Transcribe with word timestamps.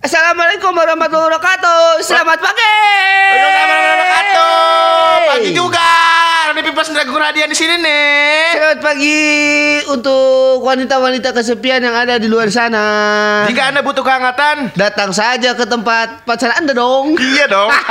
Assalamualaikum 0.00 0.72
warahmatullahi 0.72 1.28
wabarakatuh. 1.28 2.00
Selamat 2.00 2.40
pagi. 2.40 2.72
Waalaikumsalam 3.36 3.84
wabarakatuh. 3.84 4.48
Pagi 5.28 5.50
juga. 5.52 5.92
Ini 6.56 6.60
Pipas 6.64 6.88
Dragung 6.88 7.20
Radian 7.20 7.52
di 7.52 7.56
sini 7.56 7.76
nih. 7.76 8.56
Selamat 8.56 8.80
pagi 8.80 9.20
untuk 9.92 10.64
wanita-wanita 10.64 11.36
kesepian 11.36 11.84
yang 11.84 11.92
ada 11.92 12.16
di 12.16 12.32
luar 12.32 12.48
sana. 12.48 12.80
Jika 13.44 13.76
Anda 13.76 13.84
butuh 13.84 14.00
kehangatan, 14.00 14.72
Datang 14.72 15.12
saja 15.12 15.52
ke 15.52 15.68
tempat 15.68 16.24
pacar 16.24 16.56
Anda 16.56 16.72
dong. 16.72 17.20
iya 17.20 17.44
dong. 17.44 17.68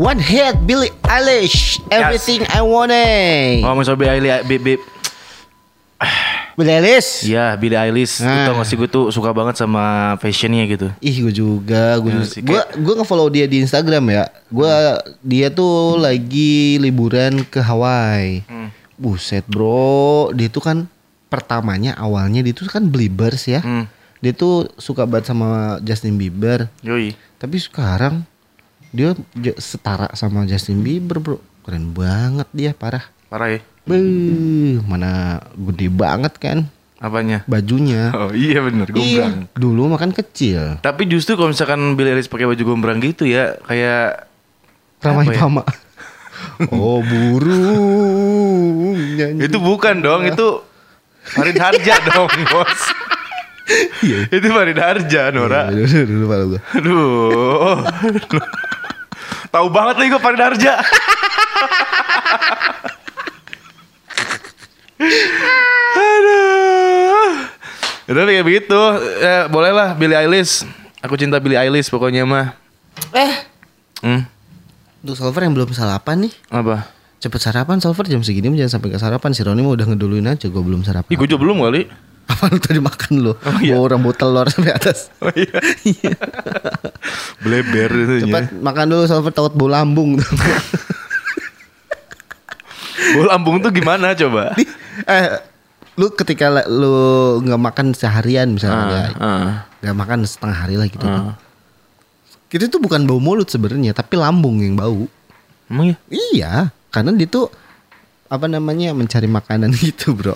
One 0.00 0.24
hit 0.24 0.56
Billie 0.64 0.88
Eilish. 1.04 1.84
Everything 1.92 2.48
I 2.48 2.64
wanted. 2.64 3.60
Ngomong 3.60 3.84
soal 3.84 4.00
Billie 4.00 4.32
Eilish. 4.40 4.80
Billie 6.52 6.76
Eilish. 6.76 7.24
Iya, 7.24 7.56
Billie 7.56 7.76
Eilish. 7.76 8.20
Nah. 8.20 8.52
Itu 8.52 8.52
sih 8.62 8.76
gue 8.76 8.84
tuh 8.84 9.08
suka 9.08 9.32
banget 9.32 9.56
sama 9.56 10.14
fashionnya 10.16 10.68
gitu. 10.68 10.92
Ih 10.98 11.16
gue 11.22 11.32
juga 11.32 11.96
Gue 11.96 12.12
Ya 12.12 12.22
gue 12.38 12.60
gue 12.76 12.94
nge-follow 12.96 13.28
dia 13.28 13.48
di 13.48 13.60
Instagram 13.60 14.04
ya 14.06 14.24
Gue 14.46 14.68
Dia 15.20 15.48
tuh 15.48 15.96
lagi 15.96 16.76
liburan 16.76 17.40
ke 17.48 17.58
Hawaii 17.58 18.44
Hmm. 18.44 18.68
Buset 18.94 19.48
bro 19.48 20.28
Dia 20.30 20.46
tuh 20.46 20.60
kan 20.60 20.78
Pertamanya 21.26 21.96
awalnya 21.96 22.44
dia 22.44 22.52
tuh 22.52 22.68
kan 22.68 22.84
Beliebers 22.84 23.48
ya 23.48 23.64
Hmm. 23.64 23.88
Dia 24.20 24.30
tuh 24.30 24.68
suka 24.76 25.08
banget 25.08 25.32
sama 25.32 25.80
Justin 25.80 26.14
Bieber 26.14 26.68
Yoi. 26.80 27.16
Tapi 27.40 27.56
sekarang 27.56 28.22
Dia 28.92 29.16
setara 29.56 30.12
sama 30.12 30.44
Justin 30.44 30.84
Bieber 30.84 31.16
bro 31.16 31.38
Keren 31.64 31.90
banget 31.90 32.46
dia 32.52 32.70
parah 32.76 33.08
Parah 33.26 33.48
ya. 33.48 33.60
Beuh, 33.82 34.78
mana 34.86 35.42
gede 35.58 35.90
banget 35.90 36.38
kan 36.38 36.70
Apanya? 36.96 37.42
bajunya. 37.50 38.14
Oh 38.14 38.30
iya 38.30 38.62
bener, 38.62 38.86
gombrang. 38.86 39.42
Iya, 39.42 39.58
dulu 39.58 39.90
makan 39.90 40.14
kecil. 40.14 40.78
Tapi 40.78 41.10
justru 41.10 41.34
kalau 41.34 41.50
misalkan 41.50 41.98
Billie 41.98 42.14
Eilish 42.14 42.30
pakai 42.30 42.46
baju 42.46 42.62
gombrang 42.62 43.02
gitu 43.02 43.26
ya, 43.26 43.58
kayak 43.66 44.30
Ramai 45.02 45.34
ya? 45.34 45.42
pama. 45.42 45.66
oh 46.70 47.02
burung 47.02 48.94
nyanyi. 49.18 49.50
itu 49.50 49.58
bukan 49.58 49.98
dong, 49.98 50.22
itu 50.24 50.62
Farid 51.26 51.58
Harja 51.58 51.98
dong, 52.14 52.30
bos. 52.46 52.80
itu 54.30 54.46
Farid 54.46 54.78
Harja, 54.78 55.34
Nora. 55.34 55.74
Iya, 55.74 56.06
dulu, 56.06 56.22
dulu, 56.22 56.54
gua. 56.54 56.60
Aduh. 56.78 57.82
Tahu 59.54 59.66
banget 59.68 59.94
nih 59.98 60.08
gue 60.08 60.20
Farid 60.22 60.38
Harja. 60.40 60.78
Aduh. 65.94 67.32
Udah 68.04 68.22
kayak 68.24 68.42
begitu. 68.42 68.80
Ya, 69.18 69.46
bolehlah 69.46 69.94
Billie 69.94 70.16
Eilish. 70.16 70.66
Aku 70.98 71.14
cinta 71.14 71.38
Billie 71.38 71.56
Eilish 71.56 71.88
pokoknya 71.88 72.22
mah. 72.22 72.54
Eh, 73.10 73.32
Hmm. 74.00 74.26
untuk 75.00 75.14
Solver 75.14 75.40
yang 75.40 75.52
belum 75.52 75.70
sarapan 75.70 76.26
nih. 76.26 76.34
Apa? 76.48 76.90
Cepet 77.18 77.38
sarapan 77.40 77.78
Solver 77.78 78.02
jam 78.04 78.18
segini 78.20 78.50
jangan 78.52 78.72
sampai 78.76 78.90
ke 78.90 78.98
sarapan. 78.98 79.30
Si 79.30 79.40
Roni 79.40 79.62
mah 79.62 79.72
udah 79.72 79.86
ngeduluin 79.86 80.26
aja 80.26 80.46
gue 80.46 80.58
belum 80.60 80.82
sarapan. 80.82 81.06
Ih, 81.06 81.16
gue 81.16 81.26
juga 81.26 81.40
belum 81.40 81.58
kali. 81.60 81.86
Apa 82.24 82.46
lu 82.48 82.58
tadi 82.58 82.78
makan 82.78 83.12
lu? 83.20 83.32
iya. 83.60 83.74
Bawa 83.76 83.86
rambut 83.92 84.14
telur 84.14 84.46
sampai 84.46 84.72
atas. 84.72 85.10
Oh 85.18 85.30
iya. 85.32 85.58
Bleber 87.38 87.90
itu 87.92 88.26
Cepat 88.26 88.54
makan 88.54 88.84
dulu 88.88 89.04
Solver 89.06 89.30
takut 89.30 89.52
bau 89.52 89.66
lambung. 89.66 90.18
Bau 93.12 93.24
lambung 93.26 93.58
tuh 93.58 93.70
gimana 93.70 94.14
coba? 94.14 94.54
eh, 95.04 95.26
lu 96.02 96.10
ketika 96.10 96.66
lu 96.66 96.90
nggak 97.40 97.60
makan 97.62 97.86
seharian 97.94 98.50
misalnya 98.50 98.84
ya, 98.90 99.02
Ah, 99.22 99.50
nggak 99.78 99.94
makan 99.94 100.18
setengah 100.26 100.56
hari 100.58 100.74
lah 100.74 100.90
gitu. 100.90 101.06
ah. 101.06 101.38
Itu 102.50 102.66
tuh 102.66 102.82
bukan 102.82 103.06
bau 103.06 103.22
mulut 103.22 103.46
sebenarnya, 103.46 103.94
tapi 103.94 104.18
lambung 104.18 104.58
yang 104.58 104.74
bau. 104.74 105.06
Emang 105.70 105.94
ya? 105.94 105.96
Iya, 106.10 106.52
karena 106.90 107.14
dia 107.14 107.24
tuh 107.24 107.48
apa 108.26 108.44
namanya 108.44 108.90
mencari 108.92 109.24
makanan 109.24 109.70
gitu, 109.86 110.12
bro. 110.12 110.34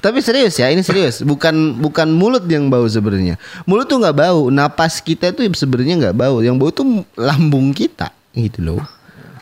Tapi 0.00 0.24
serius 0.24 0.56
ya, 0.56 0.72
ini 0.72 0.80
serius. 0.80 1.20
Bukan 1.20 1.76
bukan 1.76 2.08
mulut 2.08 2.48
yang 2.48 2.72
bau 2.72 2.88
sebenarnya. 2.88 3.36
Mulut 3.68 3.84
tuh 3.84 4.00
nggak 4.00 4.16
bau, 4.16 4.48
napas 4.48 5.04
kita 5.04 5.36
tuh 5.36 5.44
sebenarnya 5.52 6.08
nggak 6.08 6.16
bau. 6.16 6.40
Yang 6.40 6.56
bau 6.56 6.70
tuh 6.72 6.86
lambung 7.20 7.76
kita, 7.76 8.08
gitu 8.32 8.64
loh. 8.64 8.80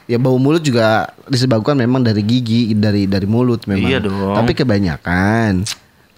Ya 0.09 0.17
bau 0.17 0.41
mulut 0.41 0.65
juga 0.65 1.13
disebabkan 1.29 1.77
memang 1.77 2.01
dari 2.01 2.25
gigi, 2.25 2.73
dari 2.73 3.05
dari 3.05 3.29
mulut 3.29 3.69
memang. 3.69 3.89
Iya 3.93 4.01
dong. 4.01 4.35
Tapi 4.35 4.57
kebanyakan 4.57 5.69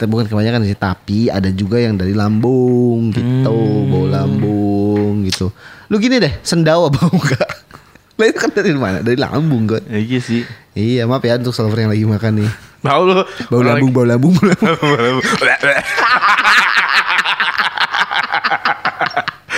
tapi 0.00 0.08
bukan 0.16 0.32
kebanyakan 0.32 0.64
sih, 0.64 0.72
tapi 0.80 1.28
ada 1.28 1.52
juga 1.52 1.76
yang 1.76 1.92
dari 1.92 2.16
lambung 2.16 3.12
gitu, 3.12 3.52
bau 3.92 4.08
lambung 4.08 5.28
gitu. 5.28 5.52
Lu 5.92 6.00
gini 6.00 6.16
deh, 6.16 6.40
sendawa 6.40 6.88
bau 6.88 7.12
enggak? 7.12 7.44
Lah 8.16 8.24
itu 8.32 8.40
kan 8.40 8.48
dari 8.48 8.72
mana? 8.72 9.04
Dari 9.04 9.20
lambung 9.20 9.68
kan. 9.68 9.84
Ya, 9.92 10.00
iya 10.00 10.16
sih. 10.24 10.48
Iya, 10.72 11.04
maaf 11.04 11.20
ya 11.20 11.36
untuk 11.36 11.52
solver 11.52 11.84
yang 11.84 11.92
lagi 11.92 12.08
makan 12.08 12.32
nih. 12.40 12.48
Tahu 12.80 13.02
lu. 13.12 13.20
Bau 13.52 13.60
lambung, 13.60 13.92
bau 13.92 14.08
lambung, 14.08 14.32
bau 14.40 14.96
lambung. 14.96 15.20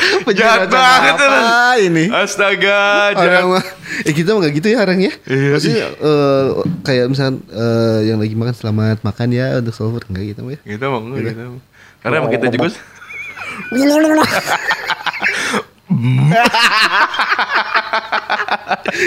Jahat 0.39 0.69
banget 0.69 1.15
apa 1.19 1.77
ini? 1.79 2.05
Astaga, 2.09 3.13
Orang 3.17 3.59
mah, 3.59 3.65
eh 4.07 4.13
kita 4.15 4.35
mah 4.35 4.41
gak 4.49 4.55
gitu 4.57 4.69
ya 4.73 4.79
orang 4.83 4.99
ya. 5.01 5.13
Iya, 5.29 5.49
Maksudnya 5.57 5.87
eh, 5.93 6.47
kayak 6.83 7.07
misalnya 7.13 7.39
eh, 7.53 7.99
yang 8.11 8.19
lagi 8.19 8.35
makan 8.35 8.55
selamat 8.55 8.99
makan 9.05 9.29
ya 9.33 9.47
untuk 9.61 9.75
solver 9.75 10.03
enggak 10.09 10.25
gitu 10.37 10.41
mah 10.47 10.53
ya. 10.57 10.61
Kita 10.65 10.85
mau 10.89 11.01
enggak 11.03 11.21
gitu. 11.33 11.43
Karena 12.03 12.15
emang 12.19 12.33
kita 12.33 12.47
juga 12.51 12.69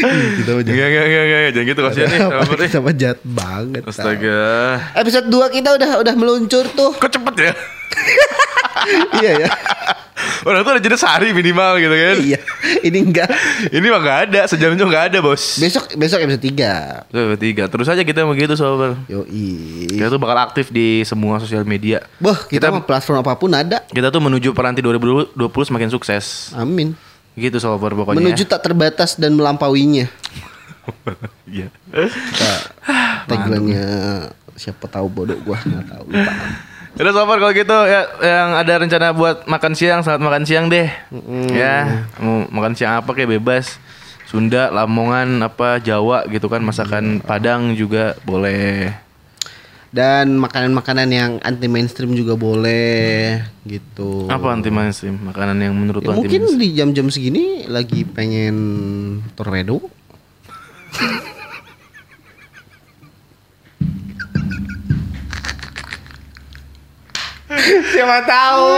kita 0.06 0.50
mah 0.54 0.64
Enggak, 0.66 0.88
enggak, 0.88 1.04
enggak, 1.06 1.24
enggak, 1.26 1.52
jangan 1.54 1.66
gitu 1.66 1.80
kasihan 1.82 2.08
nih. 2.10 2.20
Kita 2.70 2.80
mah 2.82 2.96
jahat 2.96 3.20
banget. 3.26 3.84
Astaga. 3.86 4.44
Episode 4.94 5.28
2 5.30 5.56
kita 5.56 5.70
udah 5.76 5.90
udah 6.02 6.14
meluncur 6.16 6.66
tuh. 6.74 6.92
Kok 6.96 7.12
cepet 7.12 7.36
ya? 7.42 7.54
iya 9.22 9.32
ya. 9.46 9.50
Orang 10.46 10.62
tuh 10.62 10.78
udah 10.78 10.84
jadi 10.84 10.94
sehari 10.94 11.34
minimal 11.34 11.82
gitu 11.82 11.90
kan. 11.92 12.16
iya. 12.22 12.40
Ini 12.80 12.98
enggak. 13.02 13.30
Ini 13.68 13.86
mah 13.90 14.00
enggak 14.00 14.20
ada, 14.30 14.42
sejam 14.46 14.70
juga 14.72 14.86
enggak 14.86 15.06
ada, 15.10 15.18
Bos. 15.20 15.58
Besok 15.58 15.98
besok 15.98 16.22
episode 16.22 16.46
3. 16.46 17.10
Tuh, 17.10 17.34
tiga. 17.36 17.64
Terus 17.66 17.88
aja 17.90 18.06
kita 18.06 18.22
begitu, 18.24 18.54
sobat. 18.54 18.94
Yoi. 19.10 19.90
Kita 19.90 20.06
tuh 20.08 20.22
bakal 20.22 20.38
aktif 20.46 20.70
di 20.70 21.02
semua 21.02 21.42
sosial 21.42 21.66
media. 21.66 22.06
Boh, 22.22 22.38
kita, 22.38 22.70
Kita- 22.70 22.86
platform 22.86 23.26
apa 23.26 23.34
pun 23.34 23.50
ada. 23.52 23.82
Kita 23.90 24.14
tuh 24.14 24.22
menuju 24.22 24.54
peranti 24.54 24.80
2020 24.80 25.34
semakin 25.66 25.90
sukses. 25.90 26.54
Amin. 26.54 26.94
Gitu 27.34 27.58
sobat 27.58 27.92
pokoknya. 27.92 28.22
Menuju 28.22 28.46
tak 28.46 28.62
terbatas 28.62 29.18
dan 29.18 29.34
melampauinya. 29.34 30.06
Iya. 31.46 31.70
Kita 31.90 32.52
tagline-nya 33.26 33.86
siapa 34.54 34.86
tahu 34.86 35.10
bodoh 35.10 35.38
gua 35.42 35.58
nggak 35.58 35.86
tahu 35.90 36.04
lupa. 36.08 36.34
Udah 36.96 37.12
sobat 37.12 37.44
kalau 37.44 37.52
gitu 37.52 37.76
ya 37.86 38.08
yang 38.24 38.56
ada 38.56 38.74
rencana 38.80 39.12
buat 39.12 39.44
makan 39.46 39.74
siang 39.76 40.00
selamat 40.00 40.22
makan 40.24 40.44
siang 40.48 40.66
deh. 40.72 40.88
Ya, 41.52 42.08
mau 42.24 42.48
makan 42.48 42.72
siang 42.72 43.04
apa 43.04 43.12
kayak 43.12 43.36
bebas. 43.40 43.76
Sunda, 44.26 44.74
Lamongan, 44.74 45.38
apa 45.44 45.78
Jawa 45.78 46.26
gitu 46.28 46.50
kan 46.50 46.64
masakan 46.64 47.22
Padang 47.22 47.76
juga 47.76 48.16
boleh. 48.24 48.90
Dan 49.92 50.36
makanan-makanan 50.40 51.08
yang 51.08 51.32
anti 51.40 51.68
mainstream 51.68 52.16
juga 52.16 52.36
boleh 52.36 53.44
gitu. 53.64 54.28
Apa 54.28 54.52
anti 54.52 54.68
mainstream? 54.68 55.20
Makanan 55.20 55.56
yang 55.62 55.76
menurut 55.76 56.00
Ya, 56.00 56.12
anti 56.12 56.20
mungkin 56.26 56.42
mainstream? 56.48 56.64
di 56.64 56.68
jam-jam 56.76 57.08
segini 57.12 57.46
lagi 57.68 58.04
pengen 58.04 58.56
torpedo. 59.36 59.84
Siapa 67.94 68.18
tahu 68.24 68.70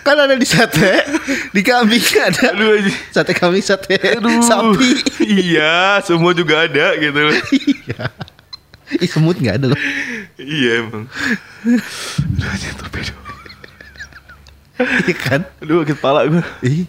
kan 0.00 0.16
ada 0.16 0.34
di 0.34 0.44
sate, 0.44 1.04
di 1.50 1.60
kambing 1.60 2.00
ada. 2.18 2.52
Aduh. 2.52 2.80
Sate 3.10 3.32
kambing, 3.32 3.60
sate 3.60 3.96
Aduh. 4.16 4.40
sapi. 4.40 4.90
iya, 5.42 6.00
semua 6.00 6.32
juga 6.32 6.64
ada 6.64 6.94
gitu. 6.96 7.20
Iya. 7.84 8.08
Ih 8.96 9.08
semut 9.08 9.36
nggak 9.36 9.56
ada 9.58 9.66
loh. 9.72 9.80
iya 10.36 10.84
emang. 10.84 11.04
Aduh, 11.64 12.48
anjing, 12.48 12.76
torpedo. 12.76 13.12
Iya 14.76 15.14
kan? 15.16 15.40
Aduh, 15.60 15.82
sakit 15.82 15.96
kepala 15.96 16.28
gue. 16.28 16.44
Ih, 16.62 16.84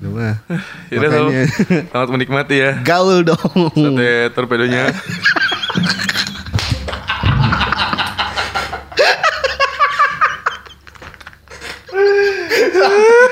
lu 0.00 0.16
mah. 0.16 0.40
Sob. 0.88 1.28
Makanya 1.28 1.44
Selamat 1.92 2.08
menikmati 2.08 2.56
ya. 2.56 2.72
gaul 2.80 3.20
dong. 3.20 3.52
Sate 3.72 4.32
torpedonya. 4.32 4.92
Kalau 12.72 13.26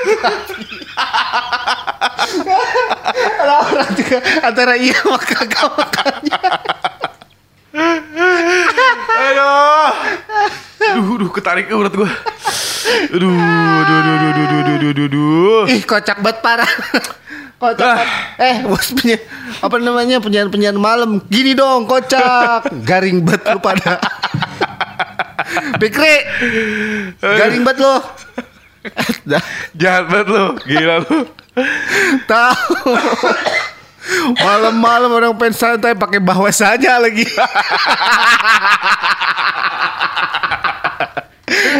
orang 3.45 3.89
juga 3.97 4.17
antara 4.41 4.73
iya 4.79 4.95
sama 4.99 5.19
kagak 5.19 5.67
makannya. 5.75 6.39
Aduh. 9.15 9.91
Duh, 10.95 11.17
duh, 11.19 11.29
ketarik 11.33 11.67
urat 11.71 11.91
gua. 11.91 12.09
Aduh, 13.11 13.33
aduh, 13.33 13.95
aduh, 13.99 14.13
aduh, 14.15 14.29
aduh, 14.29 14.43
aduh, 14.45 14.75
aduh, 14.75 14.89
aduh, 14.93 15.05
aduh. 15.09 15.63
Ih 15.73 15.81
kocak 15.83 16.21
banget 16.21 16.39
parah. 16.45 16.71
kocak 17.55 17.97
Ah. 17.97 18.03
Eh 18.37 18.67
bos 18.67 18.91
punya 18.91 19.15
apa 19.63 19.79
namanya 19.79 20.19
penyiar 20.21 20.51
penyiar 20.51 20.75
malam. 20.77 21.23
Gini 21.27 21.57
dong 21.57 21.89
kocak. 21.89 22.69
Garing 22.85 23.25
banget 23.25 23.41
lu 23.55 23.59
pada. 23.63 23.97
Pikri. 25.81 26.15
Garing 27.19 27.63
banget 27.65 27.81
lo. 27.81 28.14
Jahat 29.73 30.05
banget 30.07 30.27
lu, 30.29 30.45
gila 30.63 30.95
lu. 31.01 31.17
tahu. 32.25 32.91
Malam-malam 34.37 35.09
orang 35.09 35.33
pengen 35.33 35.57
santai 35.57 35.97
pakai 35.97 36.21
bahwa 36.21 36.45
saja 36.49 37.01
lagi. 37.01 37.25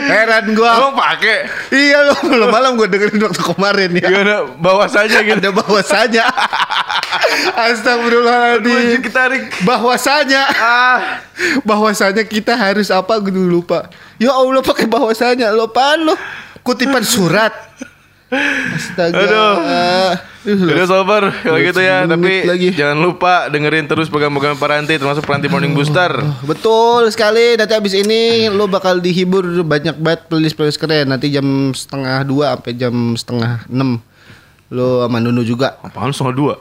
Heran 0.05 0.53
gua. 0.53 0.77
Emang 0.77 0.93
pakai? 0.93 1.49
Iya 1.73 2.05
lo 2.05 2.13
malam-malam 2.29 2.77
gue 2.77 2.87
dengerin 2.87 3.21
waktu 3.25 3.41
kemarin 3.41 3.89
ya. 3.97 4.07
Gimana? 4.07 4.35
Bawa 4.61 4.85
saja 4.85 5.25
gitu. 5.25 5.33
Ada 5.37 5.49
bahwasanya. 5.49 6.23
Aduh, 6.25 7.73
Astagfirullahaladzim. 7.73 9.01
ketarik. 9.01 9.43
Bahwasanya. 9.65 10.43
Ah, 10.53 10.99
Bahwasanya 11.65 12.21
kita 12.25 12.53
harus 12.53 12.93
apa 12.93 13.17
gue 13.17 13.33
dulu 13.33 13.61
lupa. 13.61 13.89
Ya 14.21 14.33
Allah 14.33 14.61
pakai 14.61 14.85
bahwasanya. 14.85 15.49
Lo 15.49 15.65
apaan 15.65 16.05
lo? 16.05 16.15
Kutipan 16.65 17.05
surat. 17.05 17.53
Astaga. 18.73 19.21
Aduh. 19.21 19.53
Ih, 20.49 20.57
lo. 20.57 20.73
Udah 20.73 20.87
sober 20.89 21.23
kalau 21.45 21.57
gitu 21.61 21.81
ya, 21.81 22.05
10 22.05 22.13
tapi 22.17 22.33
lagi. 22.45 22.69
jangan 22.73 22.97
lupa 23.01 23.49
dengerin 23.53 23.85
terus 23.85 24.09
program-program 24.09 24.57
Paranti 24.57 24.97
termasuk 24.97 25.25
Paranti 25.25 25.45
Morning 25.45 25.77
Booster. 25.77 26.09
Betul 26.41 27.09
sekali. 27.13 27.53
Nanti 27.53 27.73
abis 27.77 27.93
ini 27.93 28.49
lo 28.49 28.65
bakal 28.65 28.97
dihibur 28.97 29.45
banyak 29.61 29.93
banget 30.01 30.25
playlist-playlist 30.25 30.81
keren. 30.81 31.05
Nanti 31.13 31.29
jam 31.29 31.69
setengah 31.69 32.25
dua 32.25 32.57
sampai 32.57 32.73
jam 32.73 33.13
setengah 33.13 33.65
enam. 33.69 34.01
Lo 34.73 35.05
sama 35.05 35.21
Nunu 35.21 35.45
juga. 35.45 35.77
Apaan 35.85 36.09
setengah 36.09 36.33
dua? 36.33 36.55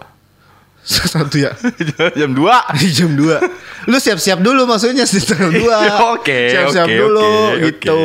Satu 0.84 1.40
ya. 1.40 1.56
Jam 2.20 2.30
dua. 2.30 2.60
Jam 2.96 3.16
2 3.16 3.88
Lu 3.88 3.96
siap-siap 3.96 4.40
dulu 4.40 4.64
maksudnya 4.64 5.04
setengah 5.04 5.48
dua 5.60 5.76
Oke, 6.12 6.52
Siap-siap 6.52 6.88
dulu 6.88 7.24
oke, 7.50 7.60
gitu 7.62 7.98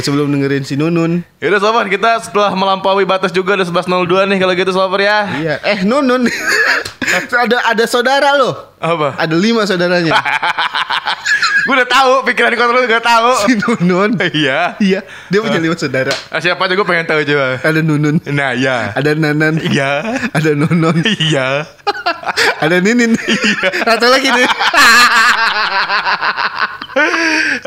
Sebelum 0.00 0.28
dengerin 0.30 0.60
si 0.62 0.76
Nunun 0.76 1.24
Yaudah 1.38 1.56
sobat, 1.58 1.86
kita 1.86 2.20
setelah 2.20 2.52
melampaui 2.52 3.04
batas 3.04 3.28
juga 3.30 3.54
ada 3.54 3.64
11.02 3.64 3.88
nih 4.24 4.38
kalau 4.38 4.52
gitu 4.54 4.72
sobat 4.72 5.00
ya. 5.00 5.18
Iya 5.30 5.54
Eh 5.62 5.78
Nunun 5.82 6.28
Ada 7.28 7.64
ada 7.66 7.84
saudara 7.84 8.36
lo 8.36 8.76
Apa? 8.78 9.16
Ada 9.16 9.32
lima 9.34 9.64
saudaranya 9.64 10.12
Gue 11.60 11.74
udah 11.74 11.84
tahu, 11.84 12.12
pikiran 12.24 12.48
di 12.48 12.56
kontrol 12.56 12.80
udah 12.80 13.02
tahu. 13.02 13.30
Si 13.44 13.52
Nunun 13.58 14.16
Iya. 14.18 14.76
Iya 14.78 15.00
Dia 15.28 15.40
punya 15.40 15.56
lima 15.58 15.76
saudara 15.76 16.12
Ah, 16.28 16.40
siapa 16.40 16.60
aja 16.60 16.72
gue 16.72 16.86
pengen 16.86 17.04
tahu 17.04 17.20
coba. 17.22 17.60
Ada 17.60 17.80
Nunun 17.80 18.16
Nah, 18.26 18.52
ya. 18.52 18.92
Ada 18.92 19.12
Nanan 19.14 19.60
Iya. 19.60 19.90
Ada 20.32 20.50
Nonon 20.54 21.04
Iya. 21.04 21.68
Ada 22.64 22.82
Ninin 22.82 23.14
Satu 23.86 24.06
lagi 24.10 24.28
nih 24.32 24.46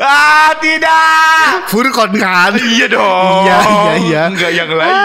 ah, 0.02 0.52
tidak. 0.60 1.68
Furkon 1.72 2.12
kan 2.20 2.52
Iya 2.56 2.86
dong. 2.90 3.48
Iya, 3.48 3.58
iya, 3.64 3.94
iya. 3.96 4.22
Enggak 4.28 4.52
yang 4.52 4.70
lain. 4.72 4.96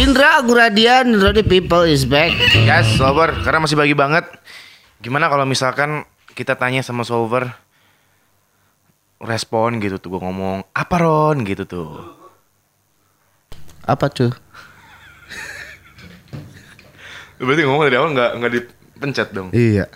Indra 0.00 0.40
Aguradian 0.40 1.12
Rodi 1.20 1.44
People 1.44 1.84
is 1.84 2.08
back 2.08 2.32
Yes, 2.56 2.96
Solver, 2.96 3.36
karena 3.44 3.60
masih 3.60 3.76
bagi 3.76 3.92
banget. 3.92 4.24
Gimana 5.04 5.28
kalau 5.28 5.44
misalkan 5.44 6.08
kita 6.32 6.56
tanya 6.56 6.80
sama 6.80 7.04
Solver 7.04 7.52
respon 9.20 9.76
gitu 9.84 10.00
tuh 10.00 10.16
gue 10.16 10.20
ngomong 10.24 10.64
apa 10.72 10.96
Ron 10.96 11.44
gitu 11.44 11.68
tuh. 11.68 11.92
Apa 13.84 14.08
tuh? 14.08 14.32
Berarti 17.40 17.62
ngomong 17.64 17.82
dari 17.88 17.96
awal 17.96 18.10
nggak 18.12 18.30
nggak 18.36 18.52
dipencet 18.52 19.28
dong. 19.32 19.48
Iya 19.56 19.88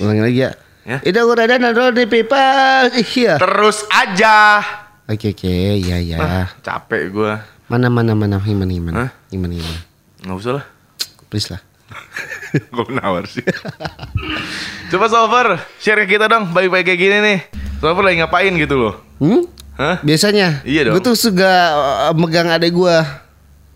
Ulangi 0.00 0.22
lagi 0.24 0.40
ya 0.48 0.52
Ya. 0.84 1.00
Indra 1.00 1.24
Aguradian 1.24 1.64
Rodi 1.72 2.04
People 2.04 2.92
Iya 2.92 3.40
Terus 3.40 3.88
aja. 3.88 4.60
Oke 5.08 5.32
oke 5.32 5.52
ya 5.80 5.96
ya. 6.00 6.16
Ah, 6.20 6.48
capek 6.60 7.08
gue. 7.12 7.32
Mana 7.68 7.88
mana 7.88 8.12
mana 8.12 8.36
gimana 8.40 8.68
Hah? 8.68 8.76
gimana 8.76 9.08
gimana 9.32 9.52
gimana. 9.56 9.80
Nggak 10.24 10.36
usah 10.40 10.52
lah. 10.60 10.64
Please 11.28 11.48
lah. 11.52 11.60
Gue 12.74 12.86
nawar 12.92 13.24
sih. 13.28 13.44
Coba 14.88 15.06
Solver, 15.10 15.58
share 15.82 16.04
ke 16.06 16.16
kita 16.16 16.28
dong 16.30 16.54
baik-baik 16.54 16.86
kayak 16.88 17.00
gini 17.00 17.16
nih. 17.20 17.38
Solver 17.80 18.04
lagi 18.04 18.20
ngapain 18.22 18.52
gitu 18.56 18.76
loh. 18.78 18.94
Hmm? 19.20 19.44
Hah? 19.74 19.98
Biasanya. 20.00 20.62
Iya 20.62 20.88
dong. 20.88 20.94
Gue 20.96 21.02
tuh 21.02 21.16
suka 21.18 21.52
uh, 22.08 22.14
megang 22.14 22.48
adek 22.48 22.72
gua. 22.72 23.23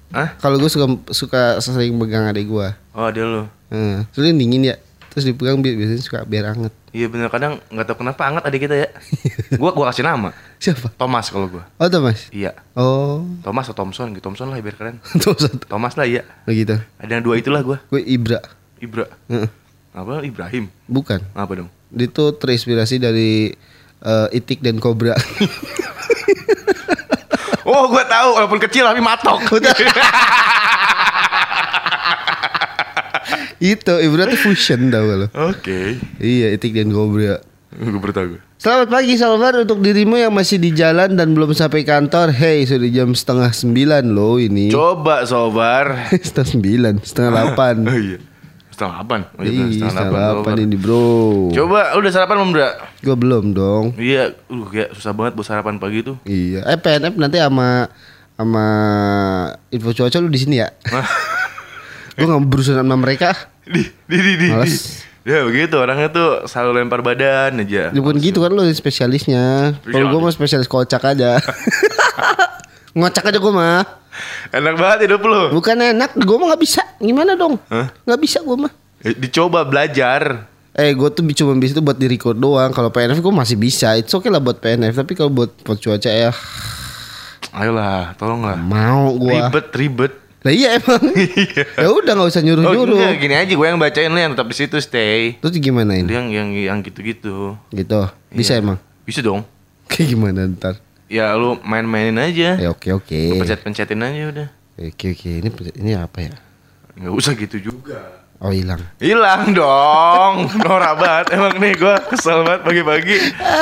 Hah? 0.08 0.34
Kalau 0.40 0.56
gue 0.56 0.70
suka 0.72 0.86
suka 1.12 1.42
sering 1.60 1.92
megang 1.92 2.24
adek 2.24 2.48
gua. 2.48 2.72
Oh 2.96 3.08
dia 3.12 3.28
lo. 3.28 3.44
Hmm. 3.68 4.08
Soalnya 4.16 4.40
dingin 4.40 4.62
ya. 4.64 4.76
Terus 5.08 5.24
dipegang 5.28 5.60
bi- 5.60 5.76
biasanya 5.76 6.00
suka 6.00 6.18
biar 6.24 6.52
anget. 6.52 6.72
Iya 6.88 7.12
bener 7.12 7.28
kadang 7.28 7.60
nggak 7.68 7.84
tahu 7.84 8.00
kenapa 8.00 8.22
anget 8.24 8.42
adik 8.48 8.60
kita 8.64 8.76
ya. 8.76 8.88
gua 9.60 9.76
gua 9.76 9.92
kasih 9.92 10.08
nama. 10.08 10.32
Siapa? 10.56 10.88
Thomas 10.96 11.28
kalau 11.28 11.48
gua. 11.52 11.64
Oh 11.76 11.88
Thomas. 11.88 12.32
Iya. 12.32 12.56
Oh. 12.72 13.24
Thomas 13.44 13.68
atau 13.68 13.84
Thompson 13.84 14.16
gitu. 14.16 14.24
Thompson 14.24 14.48
lah 14.48 14.56
biar 14.60 14.76
keren. 14.76 14.96
Satu. 15.20 15.68
Thomas 15.68 15.92
lah 15.96 16.08
iya. 16.08 16.24
Begitu. 16.48 16.80
Ada 16.96 17.20
yang 17.20 17.24
dua 17.24 17.36
itulah 17.36 17.60
gua. 17.60 17.78
Gue 17.92 18.00
Ibra. 18.00 18.40
Ibra. 18.80 19.04
Heeh. 19.28 19.48
Apa? 19.92 20.24
Ibrahim. 20.24 20.70
Bukan. 20.86 21.20
Apa 21.34 21.52
dong? 21.52 21.68
Dia 21.92 22.08
tuh 22.08 22.36
terinspirasi 22.36 22.96
dari 22.96 23.52
uh, 24.04 24.28
Itik 24.30 24.60
dan 24.60 24.78
Cobra. 24.78 25.16
Oh 27.68 27.84
gua 27.92 28.00
tahu 28.08 28.40
walaupun 28.40 28.56
kecil 28.64 28.88
tapi 28.88 29.04
matok. 29.04 29.44
Itu 33.60 34.00
Ibra 34.00 34.24
tuh 34.30 34.40
fusion 34.40 34.88
tau 34.88 35.04
lo. 35.04 35.28
Oke. 35.36 36.00
Iya 36.16 36.56
Itik 36.56 36.72
dan 36.72 36.88
Cobra. 36.94 37.44
Gue 37.76 38.00
baru 38.00 38.14
tahu 38.16 38.26
gue. 38.32 38.40
Selamat 38.58 38.88
pagi 38.90 39.14
Salvar 39.20 39.54
untuk 39.60 39.84
dirimu 39.84 40.16
yang 40.18 40.32
masih 40.32 40.56
di 40.56 40.72
jalan 40.72 41.14
dan 41.14 41.36
belum 41.36 41.52
sampai 41.52 41.84
kantor. 41.84 42.32
Hey 42.32 42.64
sudah 42.64 42.88
jam 42.88 43.12
setengah 43.12 43.52
sembilan 43.52 44.02
loh 44.08 44.40
ini. 44.40 44.72
Coba 44.72 45.28
sobar. 45.28 46.08
setengah 46.26 46.50
sembilan, 46.56 46.94
setengah 47.04 47.30
delapan. 47.30 47.76
Oh 47.92 47.98
iya. 47.98 48.18
Setengah 48.78 49.02
delapan. 49.02 49.20
Oh, 49.34 49.42
iya, 49.42 49.50
Ih, 49.50 49.70
setengah 49.74 50.06
delapan 50.06 50.54
ini 50.62 50.76
bro. 50.78 51.10
Coba 51.50 51.98
lu 51.98 51.98
udah 51.98 52.12
sarapan 52.14 52.36
belum, 52.38 52.50
Dra? 52.54 52.70
Gue 53.02 53.16
belum 53.18 53.44
dong. 53.50 53.84
Iya, 53.98 54.38
uh 54.38 54.66
kayak 54.70 54.94
susah 54.94 55.10
banget 55.18 55.34
buat 55.34 55.46
sarapan 55.50 55.82
pagi 55.82 56.06
tuh. 56.06 56.14
Iya. 56.22 56.62
Eh 56.62 56.78
PNF 56.78 57.18
nanti 57.18 57.42
sama 57.42 57.90
sama 58.38 58.66
info 59.74 59.90
cuaca 59.90 60.22
lu 60.22 60.30
di 60.30 60.38
sini 60.38 60.62
ya. 60.62 60.70
gue 62.14 62.22
nggak 62.22 62.46
berurusan 62.46 62.78
sama 62.78 62.94
mereka. 62.94 63.34
Di, 63.66 63.82
di, 64.06 64.18
di, 64.22 64.32
di. 64.46 64.48
Males. 64.54 65.02
di. 65.26 65.34
Ya 65.34 65.42
begitu 65.42 65.74
orangnya 65.74 66.08
tuh 66.14 66.46
selalu 66.46 66.78
lempar 66.78 67.02
badan 67.02 67.58
aja. 67.58 67.90
Ya, 67.90 67.98
bukan 67.98 68.22
gitu 68.22 68.46
kan 68.46 68.54
lu 68.54 68.62
spesialisnya. 68.70 69.74
Kalau 69.82 70.06
gue 70.06 70.20
mah 70.22 70.30
spesialis 70.30 70.70
kocak 70.70 71.02
aja. 71.02 71.42
Ngocak 72.96 73.34
aja 73.34 73.42
gue 73.42 73.52
mah. 73.52 73.82
Enak 74.50 74.74
banget 74.76 74.98
hidup 75.10 75.22
lu. 75.24 75.52
Bukan 75.54 75.76
enak, 75.76 76.16
gue 76.16 76.36
mah 76.36 76.46
nggak 76.54 76.62
bisa. 76.62 76.82
Gimana 76.98 77.34
dong? 77.34 77.58
Nggak 78.04 78.20
bisa 78.20 78.38
gue 78.40 78.56
mah. 78.56 78.72
Eh, 79.02 79.14
Dicoba 79.14 79.62
belajar. 79.62 80.48
Eh 80.78 80.94
gue 80.94 81.08
tuh 81.10 81.26
cuma 81.34 81.58
bisa 81.58 81.74
itu 81.74 81.82
buat 81.82 81.98
di 81.98 82.06
record 82.06 82.38
doang 82.38 82.70
Kalau 82.70 82.94
PNF 82.94 83.18
gue 83.18 83.34
masih 83.34 83.58
bisa 83.58 83.98
It's 83.98 84.14
okay 84.14 84.30
lah 84.30 84.38
buat 84.38 84.62
PNF 84.62 84.94
Tapi 84.94 85.18
kalau 85.18 85.26
buat, 85.26 85.50
buat 85.66 85.74
cuaca 85.74 86.06
ya 86.06 86.30
Ayolah, 87.50 88.14
tolonglah. 88.14 88.54
Mau 88.54 89.10
gue 89.18 89.34
Ribet, 89.42 89.66
ribet. 89.74 90.12
Lah 90.46 90.54
iya 90.54 90.78
emang 90.78 91.02
Ya 91.82 91.88
udah 91.90 92.12
gak 92.14 92.28
usah 92.30 92.42
Oh, 92.42 92.46
nyuruh-nyuruh 92.46 92.94
enggak, 92.94 93.18
gini 93.18 93.34
aja 93.34 93.52
gue 93.58 93.66
yang 93.66 93.80
bacain 93.82 94.06
lu 94.06 94.20
yang 94.22 94.32
tetap 94.38 94.46
di 94.46 94.54
situ 94.54 94.76
stay. 94.78 95.34
Terus 95.42 95.58
gimana 95.58 95.98
ini? 95.98 96.06
yang 96.14 96.30
yang 96.30 96.48
yang 96.54 96.78
gitu-gitu. 96.86 97.58
Gitu 97.74 98.00
Bisa 98.30 98.54
Iya. 98.54 98.62
emang 98.62 98.78
Bisa 99.02 99.18
dong. 99.18 99.42
Kayak 99.90 100.14
gimana 100.14 100.46
ntar 100.54 100.78
Ya 101.08 101.32
lu 101.34 101.56
main-mainin 101.64 102.20
aja. 102.20 102.60
Ya 102.60 102.68
oke 102.68 102.92
oke 102.92 103.16
Lu 103.32 103.40
Pencet-pencetin 103.40 104.00
aja 104.04 104.22
udah. 104.28 104.48
Oke 104.76 105.16
oke 105.16 105.30
Ini 105.40 105.48
ini 105.80 105.92
apa 105.96 106.18
ya? 106.20 106.32
Nggak 107.00 107.14
usah 107.16 107.32
gitu 107.32 107.72
juga. 107.72 108.28
Oh 108.38 108.54
hilang 108.54 108.78
Hilang 109.02 109.50
dong 109.50 110.46
Norak 110.62 110.94
banget 110.94 111.26
Emang 111.34 111.58
nih 111.58 111.74
gue 111.74 111.94
kesel 112.14 112.46
banget 112.46 112.62
pagi-pagi 112.62 113.18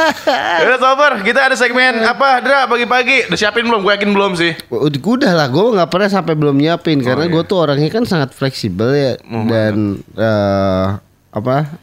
Yaudah 0.60 0.76
sober 0.76 1.12
Kita 1.24 1.48
ada 1.48 1.56
segmen 1.56 2.04
Apa 2.04 2.44
Dra 2.44 2.68
pagi-pagi 2.68 3.24
Udah 3.32 3.40
siapin 3.40 3.64
belum? 3.64 3.80
Gue 3.80 3.96
yakin 3.96 4.12
belum 4.12 4.36
sih 4.36 4.52
Udah, 4.68 5.00
udah 5.00 5.32
lah, 5.32 5.48
gue 5.48 5.80
nggak 5.80 5.88
pernah 5.88 6.12
sampai 6.12 6.36
belum 6.36 6.60
nyiapin 6.60 7.00
karena 7.00 7.24
iya. 7.24 7.32
gue 7.32 7.42
tuh 7.48 7.56
orangnya 7.56 7.88
kan 7.88 8.04
sangat 8.04 8.36
fleksibel 8.36 8.92
ya 8.92 9.16
Oh, 9.32 9.48
dan 9.48 9.96
eh, 10.12 10.86
apa 11.32 11.80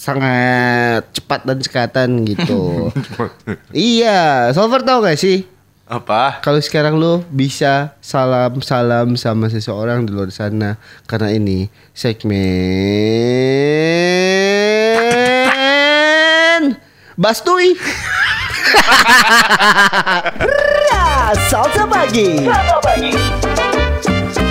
sangat 0.00 1.12
cepat 1.12 1.44
dan 1.44 1.60
sekatan 1.60 2.24
gitu. 2.24 2.88
iya, 3.76 4.48
Solver 4.56 4.80
tau 4.80 5.04
gak 5.04 5.20
sih 5.20 5.44
Apa? 5.84 6.40
kalau 6.40 6.56
sekarang 6.56 6.96
lo 6.96 7.20
bisa 7.28 7.92
salam 8.00 8.64
salam 8.64 9.12
sama 9.20 9.52
seseorang 9.52 10.08
di 10.08 10.16
luar 10.16 10.32
sana 10.32 10.80
karena 11.04 11.36
ini 11.36 11.68
segmen 11.92 12.40
Bastui. 17.20 17.76
Ya, 20.90 21.36
salsa 21.46 21.84
pagi. 21.86 22.48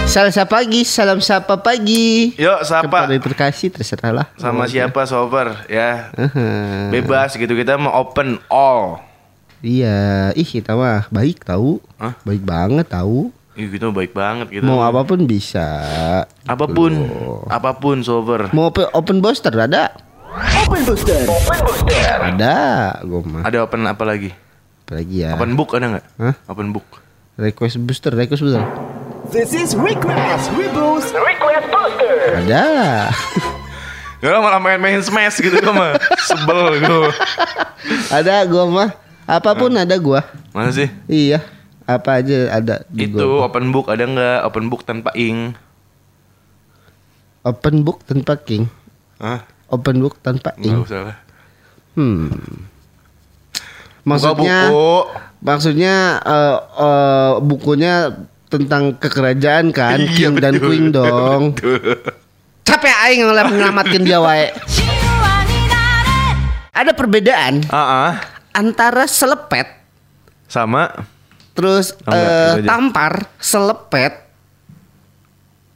Salam 0.09 0.33
sapa 0.33 0.57
pagi, 0.57 0.81
salam 0.81 1.21
sapa 1.21 1.61
pagi. 1.61 2.33
Yuk, 2.33 2.65
sapa. 2.65 2.89
Kepada 3.05 3.13
yang 3.13 3.21
terkasih 3.21 3.69
terserah 3.69 4.09
lah. 4.09 4.27
Sama 4.41 4.65
siapa 4.65 5.05
sober 5.05 5.53
ya. 5.69 6.09
Aha. 6.17 6.89
Bebas 6.89 7.37
gitu 7.37 7.53
kita 7.53 7.77
mau 7.77 7.93
open 7.93 8.41
all. 8.49 9.05
Iya, 9.61 10.33
ih 10.33 10.49
kita 10.49 10.73
mah 10.73 11.05
baik 11.13 11.45
tahu. 11.45 11.77
Hah? 12.01 12.17
Baik 12.25 12.41
banget 12.41 12.89
tahu. 12.89 13.29
Ih, 13.53 13.69
kita 13.69 13.93
baik 13.93 14.17
banget 14.17 14.49
gitu. 14.49 14.65
Mau 14.65 14.81
apa 14.81 15.05
pun 15.05 15.29
bisa. 15.29 15.77
apa 16.49 16.65
pun, 16.65 16.89
Loh. 16.89 17.45
apa 17.45 17.77
pun 17.77 18.01
sober. 18.01 18.49
Mau 18.49 18.73
open, 18.73 18.89
open 18.97 19.21
booster 19.21 19.53
ada? 19.53 19.93
Open 20.65 20.89
booster. 20.89 21.21
Ada, 22.17 22.57
gue 23.05 23.21
mah. 23.29 23.45
Ada 23.45 23.61
open 23.61 23.85
apa 23.85 24.03
lagi? 24.09 24.33
Apalagi 24.89 25.21
ya. 25.21 25.37
Open 25.37 25.53
book 25.53 25.69
ada 25.77 25.85
nggak? 26.01 26.05
Hah? 26.17 26.33
Open 26.49 26.73
book. 26.73 26.97
Request 27.37 27.77
booster, 27.85 28.09
request 28.17 28.41
booster. 28.41 28.65
This 29.27 29.51
is 29.51 29.75
request 29.75 30.47
reboost. 30.55 31.11
Request 31.11 31.65
booster. 31.67 32.15
Ada. 32.39 32.65
Ya 34.19 34.35
malah 34.35 34.59
main-main 34.59 34.99
smash 34.99 35.39
gitu 35.39 35.55
gue 35.55 35.71
mah. 35.71 35.95
Sebel 36.19 36.83
gue. 36.83 37.07
ada 38.11 38.43
gua 38.43 38.67
mah. 38.67 38.89
Apa 39.23 39.55
pun 39.55 39.71
ada 39.71 39.95
gua. 39.95 40.27
Mana 40.51 40.75
sih? 40.75 40.91
Iya. 41.07 41.39
Apa 41.87 42.19
aja 42.19 42.51
ada 42.51 42.83
di 42.91 43.07
Itu 43.07 43.15
gua. 43.15 43.47
open 43.47 43.71
book 43.71 43.87
ada 43.87 44.03
nggak? 44.03 44.39
Open 44.43 44.67
book 44.67 44.83
tanpa 44.83 45.15
ink. 45.15 45.55
Open 47.41 47.87
book 47.87 48.03
tanpa 48.03 48.35
king. 48.35 48.67
Hah? 49.17 49.47
Open 49.71 50.03
book 50.03 50.19
tanpa 50.19 50.51
Nggak 50.53 50.67
ink. 50.67 50.83
usah 50.83 50.99
lah. 50.99 51.17
Hmm. 51.95 52.27
Buka 52.27 54.03
Maksudnya 54.03 54.57
buku. 54.67 54.91
maksudnya 55.39 55.95
eh, 56.19 56.57
eh, 56.75 57.31
bukunya 57.39 57.93
tentang 58.49 58.97
kekerajaan 58.97 59.69
kan, 59.69 60.01
Iya, 60.01 60.09
king 60.11 60.33
dan 60.37 60.57
betul. 60.57 60.65
queen 60.65 60.85
dong. 60.89 61.41
Betul. 61.53 62.01
Capek 62.65 62.95
aing 63.05 63.21
ngelap 63.23 63.47
ngelamatkan 63.49 64.01
dia 64.01 64.19
wae. 64.19 64.49
Ada 66.69 66.95
perbedaan 66.95 67.65
Ah, 67.67 67.77
ah. 68.07 68.13
antara 68.51 69.03
selepet 69.03 69.67
sama 70.45 70.89
terus 71.51 71.91
Oh, 72.07 72.13
enggak, 72.13 72.55
aja. 72.55 72.65
tampar, 72.65 73.13
selepet. 73.37 74.13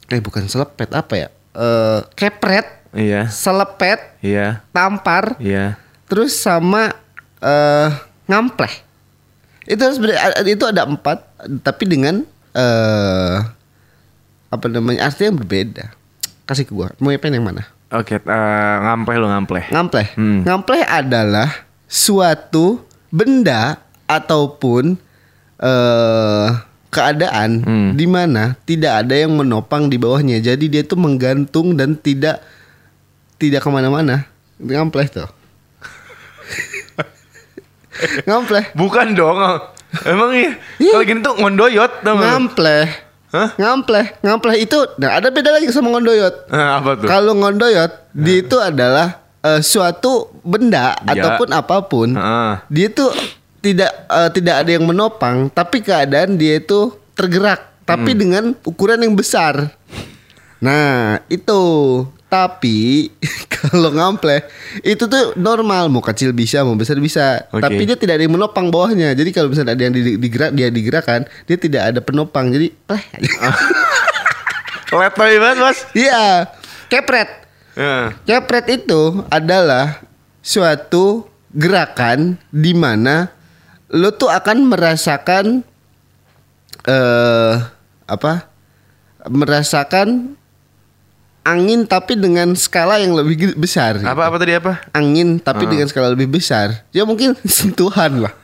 Eh 0.07 0.21
bukan 0.23 0.47
selepet 0.47 0.89
apa 0.89 1.13
ya? 1.13 1.27
Eh 1.53 1.99
kepret, 2.15 2.65
iya, 2.95 3.27
selepet, 3.27 3.99
iya, 4.19 4.63
tampar, 4.71 5.35
iya. 5.37 5.75
terus 6.07 6.33
sama 6.33 6.95
eh 7.37 7.89
ngampleh. 8.25 8.71
Itu 9.63 9.83
harus 9.83 9.99
itu 10.45 10.63
ada 10.63 10.87
empat, 10.87 11.19
tapi 11.61 11.83
dengan 11.83 12.23
eh 12.53 13.38
apa 14.53 14.65
namanya 14.69 15.10
artinya 15.10 15.33
yang 15.33 15.39
berbeda. 15.41 15.86
Kasih 16.45 16.69
ke 16.69 16.74
gua. 16.74 16.93
Mau 17.01 17.10
yang 17.10 17.22
yang 17.22 17.45
mana? 17.45 17.65
Oke, 17.93 18.17
eh, 18.17 18.75
ngampleh 18.86 19.17
lo 19.17 19.27
ngampleh. 19.29 19.65
Ngampleh. 19.74 20.07
Hmm. 20.17 20.41
Ngampleh 20.45 20.81
adalah 20.86 21.50
suatu 21.86 22.81
benda 23.13 23.77
ataupun 24.10 24.98
eh 25.62 26.50
keadaan 26.93 27.65
Hmm. 27.65 27.89
di 27.98 28.05
mana 28.05 28.53
tidak 28.69 29.01
ada 29.05 29.17
yang 29.17 29.33
menopang 29.33 29.89
di 29.89 29.98
bawahnya. 29.98 30.38
Jadi 30.38 30.69
dia 30.69 30.86
tuh 30.86 31.01
menggantung 31.01 31.74
dan 31.74 31.98
tidak 31.98 32.38
tidak 33.41 33.65
ke 33.65 33.69
mana-mana. 33.74 34.29
Ngampleh 34.62 35.10
tuh. 35.10 35.25
Ngampleh. 38.29 38.77
Bukan 38.77 39.17
dong. 39.17 39.38
Emang 40.01 40.33
iya. 40.33 40.51
Iya. 40.81 40.91
Kalau 40.91 41.05
gini 41.05 41.19
tuh 41.21 41.33
ngondoyot 41.38 41.91
tau? 42.01 42.15
Ngampleh. 42.17 42.85
Hah? 43.29 43.50
Ngampleh. 43.57 44.05
Ngampleh 44.21 44.55
itu 44.57 44.77
nah 44.97 45.17
ada 45.17 45.29
beda 45.29 45.50
lagi 45.50 45.69
sama 45.69 45.89
ngondoyot. 45.89 46.50
Nah, 46.50 46.81
apa 46.81 46.89
tuh? 46.97 47.07
Kalau 47.07 47.33
ngondoyot, 47.33 47.91
dia 48.13 48.38
itu 48.41 48.57
adalah 48.57 49.21
eh, 49.41 49.59
suatu 49.59 50.29
benda 50.41 50.93
Ya. 51.01 51.13
ataupun 51.13 51.50
apa 51.50 51.77
pun. 51.83 52.09
Heeh. 52.13 52.51
Dia 52.69 52.85
itu 52.89 53.05
tidak 53.59 53.91
eh, 54.07 54.29
tidak 54.33 54.55
ada 54.65 54.69
yang 54.69 54.85
menopang, 54.85 55.50
tapi 55.50 55.81
keadaan 55.81 56.38
dia 56.38 56.57
itu 56.57 56.93
tergerak, 57.13 57.62
tapi 57.83 58.13
Hmm. 58.13 58.19
dengan 58.19 58.43
ukuran 58.65 59.01
yang 59.01 59.13
besar. 59.13 59.73
Nah, 60.57 61.19
itu. 61.27 61.62
Tapi 62.33 63.13
kalau 63.53 63.93
ngampleh 63.93 64.41
itu 64.81 65.05
tuh 65.05 65.37
normal, 65.37 65.93
mau 65.93 66.01
kecil 66.01 66.33
bisa, 66.33 66.65
mau 66.65 66.73
besar 66.73 66.97
bisa. 66.97 67.45
Oke. 67.53 67.61
Tapi 67.61 67.85
dia 67.85 67.93
tidak 67.93 68.17
ada 68.17 68.23
yang 68.25 68.33
menopang 68.33 68.73
bawahnya. 68.73 69.13
Jadi 69.13 69.29
kalau 69.29 69.53
misalnya 69.53 69.77
ada 69.77 69.83
yang 69.85 69.93
di- 69.93 70.17
digerak, 70.17 70.49
dia 70.57 70.73
digerakkan, 70.73 71.29
dia 71.45 71.57
tidak 71.61 71.93
ada 71.93 71.99
penopang. 72.01 72.49
Jadi, 72.49 72.73
pleh. 72.73 73.03
Letoy 74.97 75.37
banget, 75.37 75.57
Bos. 75.61 75.77
Iya, 75.93 76.49
kepret. 76.89 77.29
Ya. 77.77 78.17
Kepret 78.25 78.65
itu 78.81 79.25
adalah 79.29 80.01
suatu 80.41 81.29
gerakan 81.53 82.41
di 82.49 82.73
mana 82.73 83.29
lo 83.93 84.09
tuh 84.13 84.29
akan 84.33 84.73
merasakan 84.73 85.61
eh 86.89 87.55
apa? 88.09 88.49
Merasakan 89.29 90.35
angin 91.43 91.83
tapi 91.83 92.15
dengan 92.15 92.55
skala 92.55 92.97
yang 92.97 93.13
lebih 93.13 93.53
besar. 93.53 94.00
gitu. 94.00 94.07
Apa 94.07 94.31
apa 94.31 94.38
tadi 94.39 94.55
apa? 94.55 94.79
Angin 94.91 95.38
tapi 95.38 95.67
dengan 95.67 95.85
skala 95.85 96.12
lebih 96.12 96.31
besar. 96.31 96.88
Ya 96.89 97.03
mungkin 97.03 97.35
sentuhan 97.47 98.23
lah. 98.23 98.33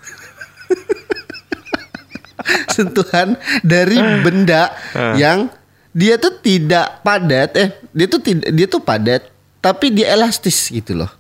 sentuhan 2.72 3.36
dari 3.62 3.98
benda 4.24 4.72
yang 5.15 5.51
dia 5.91 6.15
tuh 6.15 6.38
tidak 6.39 7.01
padat 7.01 7.50
eh 7.58 7.70
dia 7.91 8.08
tuh 8.08 8.22
tidak 8.22 8.48
dia 8.53 8.68
tuh 8.70 8.79
padat 8.79 9.25
tapi 9.60 9.91
dia 9.91 10.13
elastis 10.13 10.70
gitu 10.70 10.96
loh. 10.96 11.12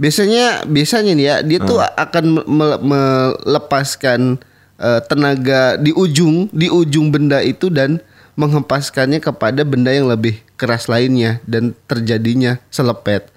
Biasanya 0.00 0.64
biasanya 0.64 1.12
nih 1.12 1.26
ya 1.26 1.36
dia 1.44 1.58
tuh 1.60 1.76
akan 1.76 2.24
me- 2.24 2.46
me- 2.48 2.80
melepaskan 2.80 4.40
eh, 4.76 5.00
tenaga 5.04 5.76
di 5.76 5.92
ujung 5.92 6.48
di 6.48 6.72
ujung 6.72 7.12
benda 7.12 7.44
itu 7.44 7.68
dan 7.68 8.00
menghempaskannya 8.40 9.20
kepada 9.20 9.60
benda 9.62 9.92
yang 9.92 10.08
lebih 10.08 10.40
keras 10.56 10.88
lainnya 10.88 11.44
dan 11.44 11.76
terjadinya 11.84 12.56
selepet. 12.72 13.28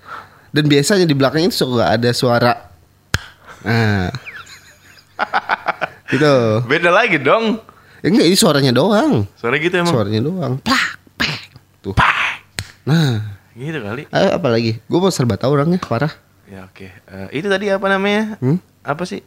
Dan 0.55 0.71
biasanya 0.71 1.03
di 1.03 1.11
belakangnya 1.11 1.51
itu 1.51 1.59
suka 1.59 1.91
ada 1.91 2.09
suara. 2.15 2.71
Nah. 3.67 4.07
gitu. 6.07 6.33
Beda 6.63 6.89
lagi 6.89 7.19
dong. 7.19 7.59
Ya, 7.99 8.11
enggak 8.11 8.27
ini 8.27 8.37
suaranya 8.37 8.71
doang. 8.71 9.27
Suara 9.35 9.55
gitu 9.59 9.75
emang. 9.75 9.91
Suaranya 9.91 10.21
doang. 10.23 10.53
Plak, 10.59 10.89
pek. 11.15 11.39
Tuh. 11.79 11.95
Pak. 11.95 12.43
Nah, 12.83 13.39
Gitu 13.53 13.79
kali. 13.79 14.09
eh, 14.09 14.29
apa 14.33 14.47
lagi? 14.49 14.81
Gue 14.89 14.97
mau 14.97 15.13
serba 15.13 15.37
tahu 15.37 15.53
orangnya 15.53 15.77
parah. 15.77 16.09
Ya 16.49 16.65
oke. 16.65 16.89
Eh, 16.89 17.27
itu 17.31 17.47
tadi 17.47 17.69
apa 17.69 17.85
namanya? 17.85 18.35
Hmm? 18.41 18.57
Apa 18.81 19.05
sih? 19.05 19.21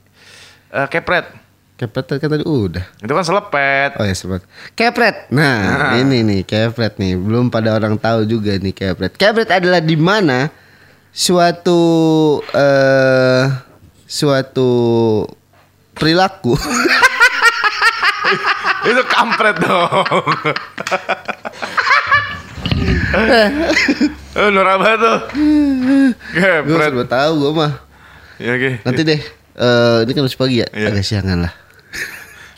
Eh, 0.69 0.87
kepret. 0.91 1.31
Kepret 1.77 2.09
kan 2.09 2.27
tadi 2.27 2.41
udah. 2.41 2.81
Itu 2.97 3.11
kan 3.11 3.21
selepet. 3.21 3.93
Oh 3.97 4.03
ya 4.03 4.13
sempat. 4.13 4.41
Kepret. 4.73 5.29
Nah, 5.29 5.93
ini 5.95 6.21
nih 6.21 6.41
kepret 6.43 6.97
nih. 6.97 7.15
Belum 7.15 7.47
pada 7.47 7.73
orang 7.73 7.95
tahu 7.97 8.25
juga 8.25 8.57
nih 8.57 8.73
kepret. 8.73 9.13
Kepret 9.13 9.47
adalah 9.47 9.79
di 9.79 9.93
mana 9.93 10.49
suatu 11.13 11.79
eh 12.51 13.45
suatu 14.05 14.69
perilaku 15.93 16.57
itu 18.89 19.03
kampret 19.07 19.55
dong. 19.59 20.27
Eh, 24.37 24.49
Nora 24.53 24.77
banget 24.77 24.99
tuh. 25.01 25.19
gue 25.33 26.13
Kepret. 26.37 26.85
serba 26.85 27.05
tahu 27.07 27.33
gue 27.39 27.51
mah. 27.55 27.73
Ya 28.37 28.51
oke. 28.53 28.71
Nanti 28.85 29.03
deh. 29.03 29.21
eh 29.57 29.99
ini 30.05 30.13
kan 30.13 30.21
masih 30.21 30.37
pagi 30.37 30.61
ya, 30.61 30.69
Iya. 30.69 30.93
agak 30.93 31.01
siangan 31.01 31.49
lah. 31.49 31.53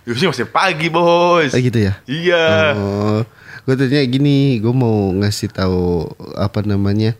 Biasanya 0.08 0.32
masih 0.32 0.48
pagi, 0.48 0.88
Bos. 0.88 1.52
Oh 1.52 1.60
gitu 1.60 1.78
ya. 1.84 2.00
Iya. 2.08 2.72
Oh, 2.80 3.20
gue 3.68 3.74
tanya 3.76 4.00
gini, 4.08 4.56
gue 4.56 4.72
mau 4.72 5.12
ngasih 5.12 5.52
tahu 5.52 6.08
apa 6.32 6.64
namanya 6.64 7.12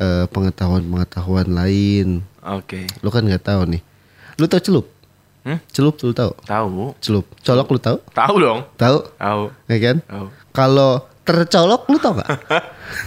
eh, 0.00 0.24
pengetahuan-pengetahuan 0.32 1.52
lain. 1.52 2.24
Oke. 2.40 2.88
Lu 3.04 3.12
kan 3.12 3.20
nggak 3.20 3.44
tahu 3.44 3.68
nih. 3.68 3.84
Lu 4.40 4.48
tahu 4.48 4.60
celup? 4.64 4.86
Hmm? 5.46 5.60
Celup 5.70 5.94
lu 6.00 6.10
tahu? 6.16 6.32
Tahu. 6.42 6.66
Celup. 7.04 7.26
Colok 7.44 7.68
lu 7.70 7.78
tahu? 7.78 7.98
Tahu 8.10 8.34
dong. 8.40 8.60
Tahu? 8.74 8.98
Tahu. 9.14 9.42
Ya 9.70 9.78
kan? 9.78 9.96
Tahu. 10.02 10.26
Kalau 10.50 10.92
tercolok 11.22 11.86
lu 11.86 12.00
tahu 12.02 12.12
nggak? 12.18 12.30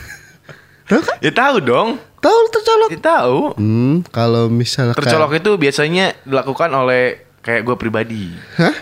tahu 0.94 1.02
kan? 1.04 1.18
Ya 1.20 1.32
tahu 1.36 1.56
dong. 1.60 1.90
Tahu 2.24 2.40
tercolok? 2.54 2.90
Ya 2.94 3.00
tahu. 3.02 3.40
Hmm, 3.60 4.08
kalau 4.12 4.48
misalkan 4.48 5.02
Tercolok 5.02 5.36
itu 5.36 5.52
biasanya 5.60 6.16
dilakukan 6.24 6.72
oleh 6.72 7.28
kayak 7.40 7.62
gue 7.64 7.76
pribadi. 7.76 8.24
Hah? 8.56 8.76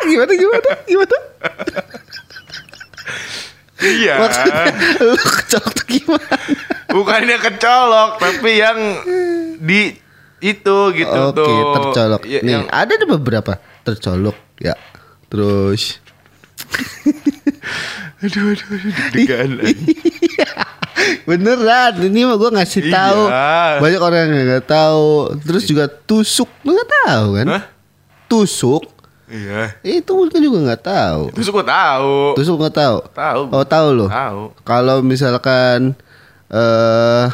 gimana 0.08 0.32
gimana? 0.32 0.70
Gimana? 0.84 1.16
Iya. 3.76 4.14
Maksudnya 4.18 4.64
lu 5.04 5.14
kecolok 5.20 5.72
tuh 5.72 5.86
gimana? 5.86 6.36
Bukannya 6.88 7.36
kecolok, 7.38 8.10
tapi 8.16 8.50
yang 8.56 8.78
di 9.60 9.92
itu 10.40 10.76
gitu 10.92 11.20
Oke, 11.32 11.36
tuh. 11.36 11.60
tercolok. 11.74 12.22
Ya, 12.24 12.40
Nih, 12.40 12.52
yang- 12.56 12.68
ada 12.68 12.92
ada 12.92 13.06
beberapa 13.06 13.52
tercolok 13.82 14.36
ya. 14.56 14.72
Terus 15.28 16.00
aduh, 18.24 18.42
aduh, 18.48 18.66
aduh, 18.66 18.90
deg-degan. 19.12 19.50
Beneran, 21.24 21.92
ini 22.00 22.22
mah 22.22 22.34
gue 22.34 22.50
ngasih 22.52 22.82
Iya. 22.82 22.92
tahu. 22.92 23.22
Banyak 23.78 24.00
orang 24.00 24.18
yang 24.24 24.46
nggak 24.46 24.66
tahu. 24.66 25.06
Terus 25.40 25.64
juga 25.64 25.84
tusuk, 25.86 26.48
lu 26.62 26.72
nggak 26.72 26.90
tahu 27.04 27.26
kan? 27.34 27.46
Hah? 27.50 27.62
Tusuk, 28.26 28.84
Iya. 29.26 29.74
itu 29.82 30.10
kan 30.10 30.40
juga 30.40 30.58
nggak 30.62 30.82
tahu. 30.82 31.20
Terus 31.30 31.48
gua 31.48 31.62
tahu. 31.62 32.16
Tusuk 32.34 32.56
nggak 32.58 32.74
tahu? 32.74 32.96
Tahu. 33.10 33.40
Oh 33.50 33.64
tahu 33.64 33.86
lo. 33.92 34.06
Tahu. 34.06 34.42
Kalau 34.62 34.98
misalkan 35.00 35.94
eh 36.46 37.26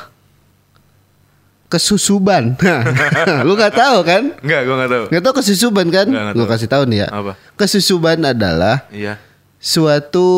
kesusuban, 1.69 2.53
lu 3.49 3.57
nggak 3.57 3.73
tahu 3.73 4.05
kan? 4.05 4.23
Enggak, 4.41 4.61
gua 4.63 4.75
enggak 4.77 4.91
tahu. 4.93 5.05
Nggak 5.09 5.23
tahu 5.23 5.35
kesusuban 5.41 5.87
kan? 5.89 6.07
Nggak, 6.09 6.23
nggak 6.29 6.37
Gue 6.37 6.47
kasih 6.49 6.69
tahu 6.69 6.83
nih 6.85 6.99
ya. 7.01 7.09
Apa? 7.09 7.33
Kesusuban 7.57 8.19
adalah 8.23 8.77
Iya. 8.93 9.17
suatu 9.57 10.29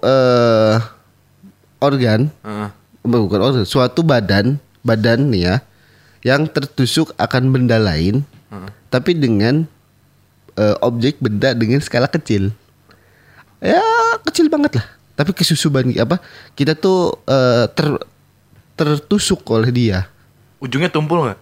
eh 0.00 0.76
organ, 1.78 2.28
Heeh. 2.44 2.68
Bukan 3.02 3.40
organ, 3.42 3.66
suatu 3.66 4.00
badan, 4.00 4.56
badan 4.80 5.30
nih 5.30 5.42
ya, 5.42 5.54
yang 6.22 6.46
tertusuk 6.46 7.10
akan 7.18 7.50
benda 7.50 7.76
lain, 7.76 8.22
tapi 8.88 9.12
dengan 9.12 9.66
eh, 10.54 10.76
objek 10.80 11.18
benda 11.18 11.52
dengan 11.52 11.82
skala 11.82 12.06
kecil. 12.06 12.54
Ya 13.62 13.82
kecil 14.26 14.50
banget 14.50 14.78
lah. 14.78 14.86
Tapi 15.12 15.30
kesusuban 15.34 15.90
apa? 15.98 16.18
Kita 16.54 16.74
tuh 16.74 17.14
eh, 17.26 17.66
ter 17.70 17.88
tertusuk 18.74 19.42
oleh 19.50 19.70
dia. 19.70 20.06
Ujungnya 20.58 20.90
tumpul 20.90 21.26
enggak? 21.26 21.38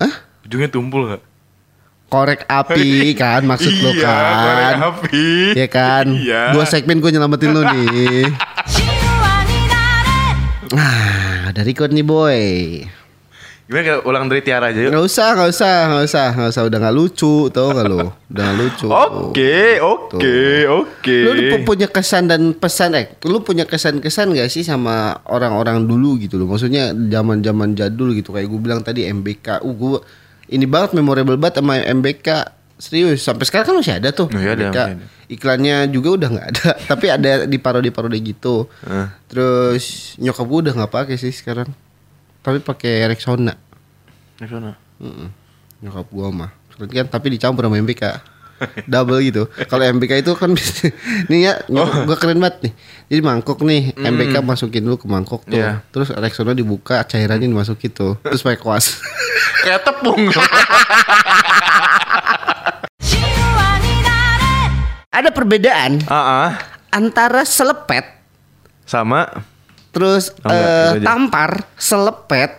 Hah? 0.00 0.14
Ujungnya 0.44 0.68
tumpul 0.68 1.08
enggak? 1.08 1.22
Korek 2.10 2.42
api 2.50 3.12
kan 3.20 3.46
maksud 3.46 3.70
lo 3.80 3.94
Iya, 3.94 4.02
kan? 4.02 4.34
korek 4.42 4.74
api. 4.82 5.26
Ya 5.54 5.66
kan? 5.70 6.06
Iya. 6.10 6.42
Dua 6.52 6.64
segmen 6.66 6.98
gue 6.98 7.10
nyelamatin 7.12 7.50
lo 7.54 7.62
nih. 7.62 8.26
Nah, 10.70 11.50
dari 11.50 11.74
record 11.74 11.90
nih 11.90 12.06
boy. 12.06 12.40
Gimana 13.70 13.86
kalau 13.86 14.02
ulang 14.10 14.26
dari 14.26 14.42
Tiara 14.42 14.74
aja 14.74 14.82
yuk? 14.82 14.90
Nggak 14.90 15.06
usah, 15.06 15.28
nggak 15.38 15.50
usah, 15.54 15.74
nggak 15.86 16.04
usah, 16.10 16.26
nggak 16.34 16.50
usah. 16.50 16.62
Udah 16.66 16.78
nggak 16.82 16.96
lucu, 16.98 17.34
tau 17.54 17.70
gak 17.70 17.86
lo? 17.86 17.98
Udah 18.26 18.42
nggak 18.42 18.58
lucu. 18.58 18.86
Oke, 18.90 19.78
oke, 19.78 20.38
oke. 20.66 21.18
Lu 21.22 21.30
pu- 21.54 21.66
punya 21.70 21.86
kesan 21.86 22.26
dan 22.26 22.50
pesan 22.50 22.98
eh, 22.98 23.14
lu 23.30 23.46
punya 23.46 23.70
kesan-kesan 23.70 24.34
gak 24.34 24.50
sih 24.50 24.66
sama 24.66 25.22
orang-orang 25.30 25.86
dulu 25.86 26.18
gitu 26.18 26.34
loh? 26.34 26.50
Maksudnya 26.50 26.90
zaman-zaman 26.90 27.78
jadul 27.78 28.10
gitu 28.18 28.34
kayak 28.34 28.50
gue 28.50 28.58
bilang 28.58 28.82
tadi 28.82 29.06
MBK. 29.06 29.62
Uh, 29.62 29.70
gue 29.70 29.98
ini 30.50 30.66
banget 30.66 30.98
memorable 30.98 31.38
banget 31.38 31.62
sama 31.62 31.78
MBK. 31.78 32.26
Serius, 32.80 33.20
sampai 33.20 33.44
sekarang 33.44 33.66
kan 33.68 33.76
masih 33.76 33.94
ada 34.00 34.08
tuh. 34.08 34.32
Oh, 34.32 34.40
iya, 34.40 34.56
ada, 34.56 34.72
ada. 34.72 34.84
Iklannya 35.28 35.92
juga 35.92 36.16
udah 36.16 36.28
nggak 36.32 36.48
ada, 36.56 36.68
tapi 36.96 37.12
ada 37.12 37.44
di 37.44 37.60
parodi-parodi 37.60 38.18
gitu. 38.24 38.72
Eh. 38.88 39.06
Terus 39.28 40.16
nyokap 40.16 40.48
gue 40.48 40.58
udah 40.64 40.72
nggak 40.80 40.92
pakai 40.92 41.16
sih 41.20 41.30
sekarang. 41.30 41.68
Tapi 42.40 42.64
pakai 42.64 43.04
Rexona. 43.12 43.52
Di 44.40 44.48
sana. 44.48 44.72
Mm-mm. 44.96 45.28
Nyokap 45.84 46.08
gua 46.08 46.28
mah. 46.32 46.50
Kan 46.80 47.08
tapi 47.12 47.36
dicampur 47.36 47.68
sama 47.68 47.76
MBK. 47.76 48.04
Double 48.92 49.20
gitu. 49.24 49.48
Kalau 49.68 49.84
MBK 49.84 50.24
itu 50.24 50.32
kan 50.36 50.52
nih 51.30 51.40
ya 51.44 51.52
nyokap 51.68 52.08
gua 52.08 52.16
keren 52.16 52.40
banget 52.40 52.68
nih. 52.68 52.72
Jadi 53.12 53.20
mangkok 53.20 53.60
nih, 53.60 53.92
MBK 53.96 54.40
masukin 54.40 54.84
dulu 54.88 54.96
ke 54.96 55.06
mangkok 55.08 55.44
tuh. 55.44 55.60
Iya. 55.60 55.84
Terus 55.92 56.16
Rexona 56.16 56.56
dibuka, 56.56 57.04
cairannya 57.04 57.48
dimasukin 57.48 57.92
tuh. 57.92 58.16
Terus 58.24 58.40
pakai 58.40 58.60
kuas. 58.60 59.04
Kayak 59.60 59.84
tepung. 59.84 60.32
Ada 65.30 65.38
perbedaan 65.38 66.02
Ah, 66.10 66.50
ah. 66.50 66.50
antara 66.90 67.46
selepet 67.46 68.02
Sama 68.82 69.30
terus 69.94 70.34
Oh, 70.42 70.50
enggak, 70.50 70.98
aja. 70.98 71.06
tampar, 71.06 71.50
selepet. 71.78 72.50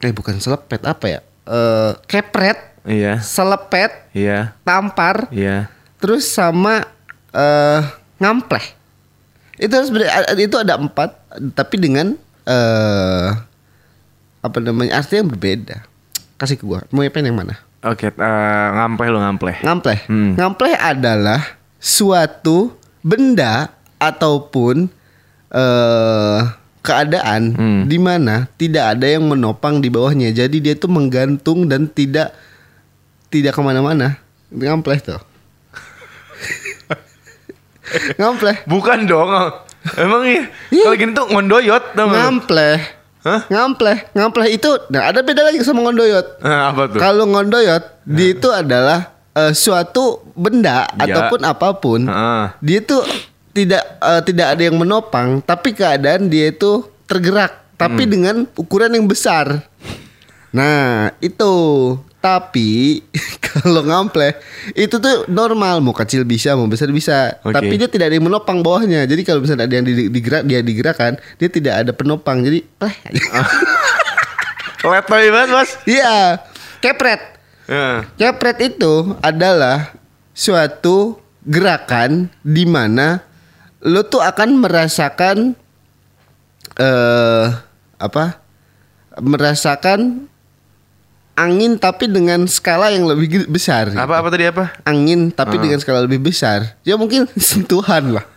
Eh 0.00 0.12
bukan 0.12 0.36
selepet 0.36 0.84
apa 0.84 1.04
ya? 1.08 1.20
Eh 1.48 1.92
kepret, 2.04 2.60
Iya. 2.84 3.24
selepet, 3.24 3.88
Iya. 4.12 4.52
tampar, 4.64 5.32
Iya. 5.32 5.72
terus 5.96 6.28
sama 6.28 6.84
eh 7.32 7.80
ngampleh 8.20 8.64
itu 9.56 9.72
harus 9.72 9.88
itu 10.36 10.56
ada 10.60 10.76
empat 10.76 11.16
tapi 11.52 11.76
dengan 11.76 12.16
eh 12.44 13.28
apa 14.40 14.56
namanya 14.60 15.00
artinya 15.00 15.24
yang 15.24 15.30
berbeda 15.32 15.76
kasih 16.36 16.56
ke 16.56 16.64
gua 16.64 16.84
mau 16.88 17.00
yang 17.04 17.36
mana 17.36 17.56
Oke, 17.80 18.10
eh, 18.10 18.66
ngampleh 18.74 19.06
lu 19.06 19.18
ngampleh. 19.18 19.56
ngampleh 19.62 19.98
Hmm. 20.06 20.34
ngampleh 20.34 20.74
adalah 20.74 21.38
suatu 21.78 22.74
benda 23.00 23.70
ataupun 23.96 24.90
eh 25.48 26.40
keadaan 26.78 27.42
Hmm. 27.54 27.80
di 27.84 27.96
mana 27.96 28.46
tidak 28.54 28.96
ada 28.96 29.06
yang 29.06 29.24
menopang 29.24 29.78
di 29.78 29.88
bawahnya 29.88 30.28
jadi 30.30 30.56
dia 30.56 30.74
tuh 30.74 30.88
menggantung 30.88 31.64
dan 31.64 31.86
tidak 31.86 32.32
tidak 33.28 33.52
ke 33.52 33.60
mana-mana 33.60 34.16
ngampleh 34.48 34.98
tuh 34.98 35.18
ngampleh 38.18 38.64
Bukan 38.64 39.04
dong. 39.04 39.28
Emang 39.96 40.22
iya. 40.22 40.42
Iya. 40.68 40.84
Kalau 40.84 40.96
gini 40.96 41.12
tuh 41.14 41.26
ngondoyot? 41.28 41.84
Ngampleh. 41.96 42.76
Hah? 43.28 43.40
Ngampleh. 43.46 44.08
Ngampleh 44.16 44.48
itu 44.48 44.70
nah 44.88 45.12
ada 45.12 45.20
beda 45.20 45.44
lagi 45.44 45.60
sama 45.60 45.84
ngondoyot. 45.84 46.40
Apa 46.40 46.82
tuh? 46.88 46.96
Kalau 46.96 47.28
ngondoyot 47.28 47.84
dia 48.08 48.28
itu 48.32 48.48
adalah 48.48 49.12
eh, 49.36 49.52
suatu 49.52 50.24
benda 50.32 50.88
Ya. 50.96 51.04
ataupun 51.04 51.40
apa 51.44 51.68
pun. 51.76 52.08
Heeh. 52.08 52.44
Dia 52.64 52.78
itu 52.80 52.96
tidak 53.52 53.84
eh, 54.00 54.22
tidak 54.24 54.46
ada 54.56 54.62
yang 54.64 54.76
menopang, 54.76 55.44
tapi 55.44 55.76
keadaan 55.76 56.26
dia 56.26 56.48
itu 56.48 56.80
tergerak, 57.04 57.76
tapi 57.76 58.04
Hmm. 58.04 58.10
dengan 58.10 58.36
ukuran 58.54 58.92
yang 58.92 59.04
besar. 59.04 59.60
Nah, 60.48 61.12
itu. 61.20 61.52
Tapi 62.18 63.00
kalau 63.46 63.86
ngampleh 63.86 64.34
itu 64.74 64.98
tuh 64.98 65.24
normal, 65.30 65.78
mau 65.78 65.94
kecil 65.94 66.26
bisa, 66.26 66.58
mau 66.58 66.66
besar 66.66 66.90
bisa. 66.90 67.38
Oke. 67.46 67.54
Tapi 67.54 67.74
dia 67.78 67.86
tidak 67.86 68.10
ada 68.10 68.16
yang 68.18 68.26
menopang 68.26 68.58
bawahnya. 68.60 69.06
Jadi 69.06 69.22
kalau 69.22 69.42
misalnya 69.42 69.70
ada 69.70 69.74
yang 69.78 69.86
di- 69.86 70.10
digerak, 70.10 70.42
dia 70.44 70.60
digerakkan, 70.60 71.16
dia 71.38 71.48
tidak 71.48 71.74
ada 71.86 71.92
penopang. 71.94 72.42
Jadi, 72.42 72.66
pleh. 72.66 72.96
Letoy 74.82 75.24
banget, 75.34 75.48
Bos. 75.54 75.70
Iya, 75.86 76.42
kepret. 76.82 77.20
Ya. 77.68 78.08
Kepret 78.16 78.58
itu 78.64 79.14
adalah 79.22 79.94
suatu 80.32 81.20
gerakan 81.46 82.32
di 82.42 82.64
mana 82.66 83.22
lo 83.84 84.02
tuh 84.02 84.18
akan 84.24 84.58
merasakan 84.58 85.54
eh 86.78 87.46
apa? 87.98 88.42
Merasakan 89.18 90.30
angin 91.38 91.78
tapi 91.78 92.04
dengan 92.04 92.42
skala 92.44 92.90
yang 92.90 93.06
lebih 93.06 93.46
besar. 93.46 93.88
gitu. 93.88 93.96
Apa 93.96 94.18
apa 94.18 94.28
tadi 94.28 94.44
apa? 94.44 94.74
Angin 94.82 95.30
tapi 95.30 95.54
dengan 95.56 95.78
skala 95.78 96.02
lebih 96.02 96.18
besar. 96.20 96.74
Ya 96.82 96.98
mungkin 96.98 97.30
sentuhan 97.38 98.12
lah. 98.12 98.26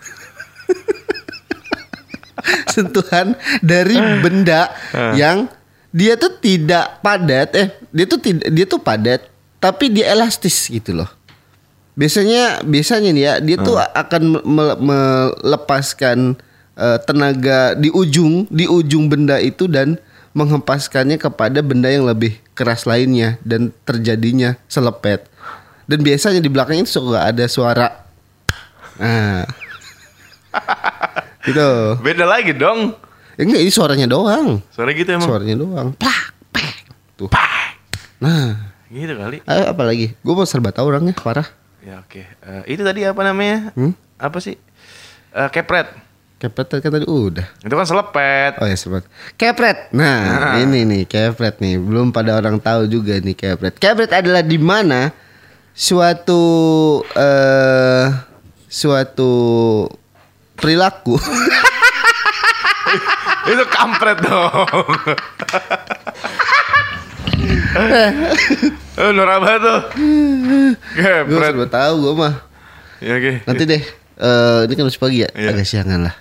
sentuhan 2.67 3.33
dari 3.59 3.95
benda 4.21 4.71
yang 5.13 5.45
dia 5.91 6.15
tuh 6.15 6.37
tidak 6.37 7.01
padat 7.01 7.49
eh 7.53 7.67
dia 7.89 8.05
tuh 8.07 8.17
tidak 8.17 8.47
dia 8.47 8.65
tuh 8.65 8.79
padat 8.79 9.27
tapi 9.59 9.89
dia 9.89 10.09
elastis 10.09 10.65
gitu 10.65 10.95
loh. 10.95 11.09
Biasanya 11.91 12.63
biasanya 12.63 13.09
nih 13.11 13.23
ya 13.23 13.33
dia 13.37 13.57
tuh 13.59 13.75
akan 13.77 14.21
me- 14.23 14.45
me- 14.47 14.77
melepaskan 14.79 16.39
eh, 16.73 16.97
tenaga 17.03 17.75
di 17.75 17.91
ujung 17.91 18.47
di 18.47 18.65
ujung 18.65 19.05
benda 19.05 19.37
itu 19.37 19.67
dan 19.67 19.99
menghempaskannya 20.31 21.19
kepada 21.19 21.59
benda 21.59 21.91
yang 21.91 22.07
lebih 22.07 22.39
keras 22.55 22.87
lainnya 22.87 23.39
dan 23.43 23.71
terjadinya 23.83 24.55
selepet. 24.71 25.27
Dan 25.89 26.01
biasanya 26.05 26.39
di 26.39 26.47
belakangnya 26.47 26.87
itu 26.87 26.93
suka 27.01 27.27
ada 27.27 27.45
suara. 27.51 28.07
Nah. 28.95 29.43
gitu. 31.47 31.69
Beda 31.99 32.23
lagi 32.23 32.55
dong. 32.55 32.95
Ya, 33.35 33.47
enggak 33.47 33.61
ini 33.63 33.71
suaranya 33.71 34.07
doang. 34.07 34.59
Suara 34.71 34.91
gitu 34.95 35.09
emang. 35.11 35.27
Suaranya 35.27 35.55
doang. 35.57 35.87
Plak, 35.95 36.25
pek. 36.53 36.75
Tuh. 37.19 37.27
Pak. 37.27 37.75
Nah, 38.21 38.71
Gitu 38.91 39.15
kali. 39.15 39.39
ayo 39.47 39.63
apa 39.71 39.83
lagi? 39.87 40.11
Gue 40.19 40.33
mau 40.35 40.43
serba 40.43 40.75
tahu 40.75 40.91
orangnya 40.91 41.15
parah. 41.15 41.47
Ya 41.79 42.03
oke. 42.03 42.27
Eh, 42.27 42.63
itu 42.75 42.83
tadi 42.83 43.07
apa 43.07 43.23
namanya? 43.23 43.71
Hmm? 43.71 43.95
Apa 44.19 44.43
sih? 44.43 44.59
Eh, 45.31 45.49
kepret. 45.49 45.87
Kepret 46.41 46.81
kan 46.81 46.89
tadi 46.89 47.05
udah. 47.05 47.45
Itu 47.61 47.69
kan 47.69 47.85
selepet. 47.85 48.57
Oh 48.57 48.65
ya 48.65 48.73
sempat. 48.73 49.05
Kepret. 49.37 49.93
Nah, 49.93 50.57
ini 50.57 50.81
nih 50.83 51.01
kepret 51.05 51.61
nih. 51.61 51.77
Belum 51.77 52.09
pada 52.09 52.33
orang 52.33 52.57
tahu 52.57 52.89
juga 52.89 53.13
nih 53.21 53.37
kepret. 53.37 53.77
Kepret 53.77 54.09
adalah 54.09 54.41
di 54.41 54.57
mana 54.57 55.13
suatu 55.71 56.41
eh 57.13 58.09
suatu 58.65 59.31
perilaku. 60.57 61.21
Itu 63.45 63.63
kampret 63.69 64.17
dong. 64.19 64.51
oh, 68.97 69.11
Noraba 69.13 69.51
tuh. 69.57 69.79
gue 69.93 70.73
Kampret. 70.97 71.53
serba 71.53 71.65
tahu 71.69 71.93
gue 72.01 72.13
mah. 72.17 72.33
Ya 72.97 73.13
oke. 73.17 73.33
Nanti 73.45 73.63
deh. 73.65 73.83
eh 74.21 74.59
ini 74.65 74.73
kan 74.73 74.85
masih 74.85 75.01
pagi 75.01 75.25
ya, 75.25 75.29
Iya. 75.33 75.49
agak 75.53 75.65
siangan 75.65 75.99
lah. 76.05 76.13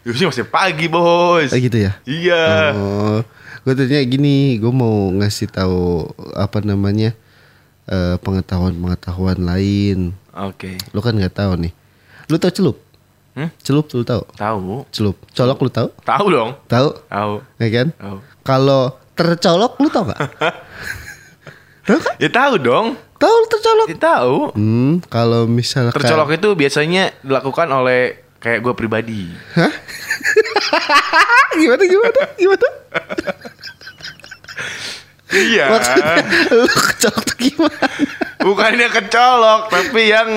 Ya 0.00 0.16
sih 0.16 0.24
masih 0.24 0.48
pagi, 0.48 0.88
Bos. 0.88 1.52
Oh 1.52 1.58
gitu 1.60 1.76
ya. 1.76 1.92
Iya. 2.08 2.72
Oh, 2.72 3.20
gue 3.68 3.72
tadinya 3.76 4.00
gini, 4.08 4.56
gue 4.56 4.72
mau 4.72 5.12
ngasih 5.12 5.52
tahu 5.52 6.08
apa 6.32 6.64
namanya 6.64 7.12
eh, 7.84 8.16
pengetahuan-pengetahuan 8.24 9.44
lain. 9.44 10.16
Oke. 10.32 10.80
Lu 10.96 11.04
kan 11.04 11.12
nggak 11.12 11.36
tahu 11.36 11.52
nih. 11.60 11.72
Lu 12.32 12.40
tahu 12.40 12.52
celup? 12.54 12.76
Hmm? 13.36 13.48
Celup 13.62 13.86
lu 13.92 14.02
tahu? 14.02 14.22
Tahu. 14.34 14.58
Celup. 14.90 15.16
Colok 15.30 15.58
lu 15.62 15.70
tahu? 15.70 15.88
Tahu 16.02 16.26
dong. 16.32 16.50
Tahu? 16.66 16.88
Tahu. 17.06 17.32
Ya 17.62 17.68
kan? 17.70 17.86
Tahu. 17.94 18.16
Kalau 18.42 18.82
tercolok 19.14 19.72
lu 19.78 19.88
tahu 19.92 20.04
gak? 20.10 20.20
Ya 22.22 22.30
tahu 22.30 22.54
dong. 22.62 22.94
tahu 23.18 23.34
lu 23.34 23.46
tercolok? 23.50 23.86
Ya 23.90 23.98
tahu. 23.98 24.36
Hmm, 24.54 25.02
kalau 25.10 25.50
misalkan 25.50 25.98
Tercolok 25.98 26.38
itu 26.38 26.54
biasanya 26.54 27.10
dilakukan 27.18 27.66
oleh 27.66 28.14
kayak 28.40 28.60
gue 28.64 28.72
pribadi. 28.74 29.28
Hah? 29.54 29.72
gimana 31.60 31.84
gimana? 31.84 32.22
Gimana? 32.40 32.68
Iya. 35.30 35.64
Maksudnya 35.70 36.14
lu 36.50 36.66
kecolok 36.66 37.22
tuh 37.22 37.36
gimana? 37.38 37.86
Bukannya 38.40 38.88
kecolok, 38.90 39.60
tapi 39.70 40.02
yang 40.10 40.28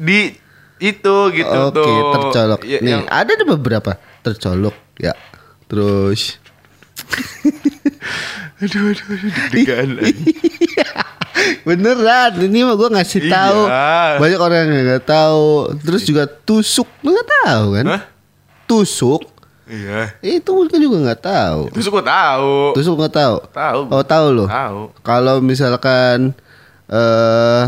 di 0.00 0.34
itu 0.78 1.16
gitu 1.34 1.58
Oke, 1.70 1.74
tuh. 1.76 2.12
tercolok. 2.16 2.60
Ya, 2.64 2.78
Nih, 2.82 2.90
yang 2.98 3.04
ada 3.06 3.30
ada 3.34 3.44
beberapa 3.46 3.98
tercolok 4.24 4.74
ya. 4.98 5.14
Terus 5.68 6.40
aduh 8.62 8.90
aduh 8.90 9.06
aduh 9.06 9.30
deg-degan. 9.30 9.88
Beneran, 11.62 12.32
ini 12.40 12.62
mah 12.62 12.74
gue 12.74 12.88
ngasih 12.90 13.20
Iya. 13.22 13.30
tahu. 13.30 13.60
Banyak 14.18 14.40
orang 14.40 14.58
yang 14.64 14.84
nggak 14.86 15.04
tahu. 15.04 15.46
Terus 15.78 16.02
juga 16.02 16.24
tusuk, 16.26 16.88
lu 17.00 17.10
nggak 17.10 17.30
tahu 17.44 17.64
kan? 17.74 17.84
Hah? 17.88 18.02
Tusuk, 18.64 19.22
Iya. 19.64 20.12
itu 20.20 20.50
mungkin 20.50 20.78
juga 20.78 20.96
nggak 21.02 21.20
tahu. 21.20 21.60
Terus 21.72 21.86
gue 21.86 22.04
tahu. 22.04 22.54
Tusuk 22.72 22.94
nggak 22.96 23.14
tahu? 23.14 23.36
Tahu. 23.48 23.80
Oh 23.88 24.02
tahu 24.02 24.26
lo. 24.32 24.44
Tahu. 24.46 24.80
Kalau 25.00 25.36
misalkan 25.38 26.32
eh 26.86 27.66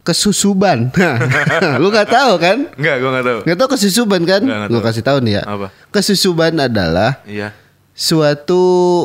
kesusuban, 0.00 0.90
lu 1.82 1.86
nggak 1.88 2.08
tahu 2.08 2.32
kan? 2.36 2.66
Enggak, 2.74 2.94
gue 2.98 3.10
enggak 3.10 3.26
tahu. 3.26 3.38
Nggak 3.46 3.58
tahu 3.58 3.68
kesusuban 3.70 4.22
kan? 4.24 4.40
Nggak, 4.42 4.58
nggak 4.58 4.70
Gue 4.72 4.80
kasih 4.82 5.04
tahu 5.04 5.18
nih 5.20 5.32
ya. 5.38 5.42
Apa? 5.44 5.66
Kesusuban 5.92 6.52
adalah 6.56 7.10
Iya. 7.28 7.52
suatu 7.92 8.62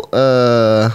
eh 0.10 0.88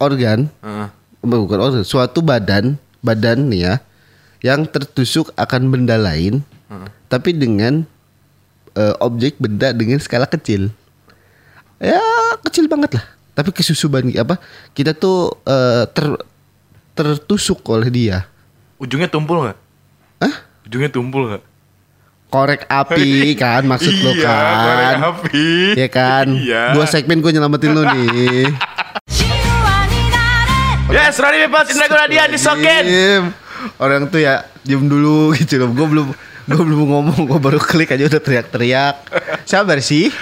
organ 0.00 0.48
Heeh. 0.60 0.88
Bukan 1.24 1.58
organ, 1.60 1.84
suatu 1.84 2.20
badan, 2.20 2.76
badan 3.00 3.48
nih 3.48 3.60
ya, 3.64 3.74
yang 4.44 4.68
tertusuk 4.68 5.32
akan 5.40 5.72
benda 5.72 5.96
lain, 5.96 6.44
tapi 7.08 7.32
dengan 7.32 7.88
eh, 8.76 8.94
objek 9.00 9.40
benda 9.40 9.72
dengan 9.72 9.96
skala 9.98 10.28
kecil. 10.28 10.68
Ya 11.80 12.00
kecil 12.44 12.68
banget 12.68 13.00
lah. 13.00 13.04
Tapi 13.34 13.50
kesusuban 13.50 14.06
apa? 14.14 14.38
Kita 14.76 14.94
tuh 14.94 15.32
eh, 15.48 15.88
ter 15.90 16.06
tertusuk 16.94 17.64
oleh 17.66 17.90
dia. 17.90 18.28
Ujungnya 18.78 19.10
tumpul 19.10 19.48
nggak? 19.48 19.58
Hah? 20.22 20.34
Ujungnya 20.68 20.90
tumpul 20.92 21.32
nggak? 21.32 21.42
Korek 22.30 22.66
api 22.66 23.30
kan 23.42 23.62
maksud 23.62 23.94
lo 24.02 24.10
iya, 24.10 24.26
kan? 24.26 24.62
korek 24.66 24.94
api. 25.06 25.48
Ya 25.78 25.88
kan? 25.90 26.26
Iya. 26.34 26.62
Dua 26.74 26.86
segmen 26.90 27.22
gue 27.22 27.30
nyelamatin 27.30 27.70
lo 27.74 27.82
nih. 27.86 28.50
Yes, 30.94 31.18
Rani 31.18 31.42
Bebas 31.50 31.66
Indra 31.74 31.90
Gunadian 31.90 32.30
di 32.30 32.38
Soken. 32.38 32.84
Orang 33.82 34.06
tuh 34.06 34.22
ya 34.22 34.46
diem 34.62 34.86
dulu 34.86 35.34
gitu 35.34 35.58
loh. 35.58 35.74
Gue 35.74 35.86
belum 35.90 36.06
gue 36.44 36.60
belum 36.60 36.80
ngomong, 36.86 37.18
gue 37.24 37.40
baru 37.40 37.56
klik 37.58 37.90
aja 37.90 38.06
udah 38.06 38.20
teriak-teriak. 38.22 38.94
Sabar 39.42 39.82
sih. 39.82 40.14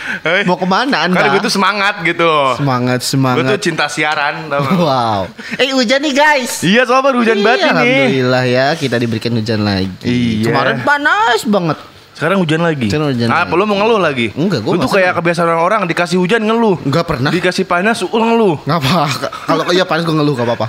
Mau 0.49 0.57
ke 0.57 0.65
mana 0.65 1.05
anda? 1.05 1.29
Kan 1.29 1.37
gue 1.37 1.45
tuh 1.45 1.53
semangat 1.53 2.01
gitu 2.01 2.25
loh. 2.25 2.57
semangat 2.57 3.05
Gue 3.05 3.05
tuh 3.05 3.13
semangat. 3.13 3.61
cinta 3.61 3.85
siaran 3.85 4.49
tau? 4.49 4.65
Wow. 4.81 5.21
Eh 5.61 5.77
hujan 5.77 6.01
nih 6.01 6.17
guys. 6.17 6.65
Iya 6.65 6.89
sobat 6.89 7.13
hujan 7.21 7.37
Iya, 7.37 7.45
banget 7.45 7.61
ini. 7.61 7.69
Alhamdulillah 7.69 8.45
ya 8.49 8.67
kita 8.73 8.97
diberikan 8.97 9.33
hujan 9.37 9.61
lagi. 9.61 9.93
Iya. 10.01 10.49
Kemarin 10.49 10.77
panas 10.81 11.45
banget. 11.45 11.79
Sekarang 12.13 12.39
hujan 12.45 12.61
lagi. 12.61 12.93
Sekarang 12.93 13.09
hujan 13.11 13.29
ah, 13.33 13.49
lagi. 13.49 13.57
lu 13.57 13.65
mau 13.65 13.77
ngeluh 13.81 14.01
lagi? 14.01 14.27
Enggak, 14.37 14.61
gua 14.61 14.73
nggak 14.77 14.93
kayak 14.93 15.13
kebiasaan 15.17 15.49
orang-orang 15.49 15.81
dikasih 15.89 16.19
hujan 16.21 16.45
ngeluh. 16.45 16.77
Enggak 16.85 17.05
pernah. 17.09 17.31
Dikasih 17.33 17.65
panas 17.65 18.05
ngeluh. 18.05 18.61
Nggak 18.69 18.79
apa. 18.79 19.01
Kalau 19.49 19.63
iya 19.73 19.85
panas 19.89 20.05
gue 20.05 20.17
ngeluh 20.17 20.35
gak 20.37 20.47
apa-apa. 20.49 20.67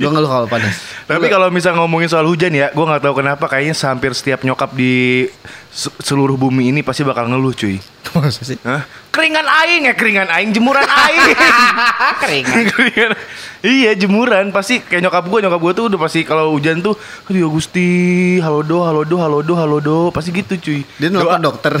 Gue 0.00 0.10
ngeluh 0.10 0.30
kalau 0.30 0.46
panas. 0.48 0.74
Tapi 1.04 1.26
kalau 1.28 1.52
misal 1.52 1.76
ngomongin 1.76 2.08
soal 2.08 2.24
hujan 2.24 2.52
ya, 2.56 2.72
gue 2.72 2.84
nggak 2.84 3.02
tahu 3.04 3.14
kenapa 3.20 3.44
kayaknya 3.46 3.76
hampir 3.76 4.16
setiap 4.16 4.40
nyokap 4.42 4.72
di 4.72 5.28
seluruh 5.72 6.36
bumi 6.36 6.68
ini 6.68 6.84
pasti 6.84 7.00
bakal 7.00 7.32
ngeluh 7.32 7.56
cuy. 7.56 7.80
Masa 8.12 8.44
sih? 8.44 8.60
Hah? 8.60 8.84
Keringan 9.08 9.48
aing 9.48 9.88
ya 9.88 9.94
keringan 9.96 10.28
aing 10.28 10.52
jemuran 10.52 10.84
aing. 10.84 11.20
keringan. 12.22 12.64
keringan. 12.76 13.10
Iya 13.64 13.96
jemuran 13.96 14.52
pasti 14.52 14.84
kayak 14.84 15.08
nyokap 15.08 15.24
gue 15.24 15.38
nyokap 15.48 15.60
gue 15.64 15.72
tuh 15.72 15.84
udah 15.88 16.00
pasti 16.02 16.20
kalau 16.28 16.52
hujan 16.52 16.84
tuh 16.84 16.92
aduh 17.30 17.48
Gusti 17.48 17.88
halodo 18.42 18.84
halodo 18.84 19.16
halodo 19.16 19.52
halodo 19.56 19.96
pasti 20.12 20.28
gitu 20.36 20.60
cuy. 20.60 20.80
Dia 21.00 21.08
nelfon 21.08 21.40
dokter. 21.40 21.80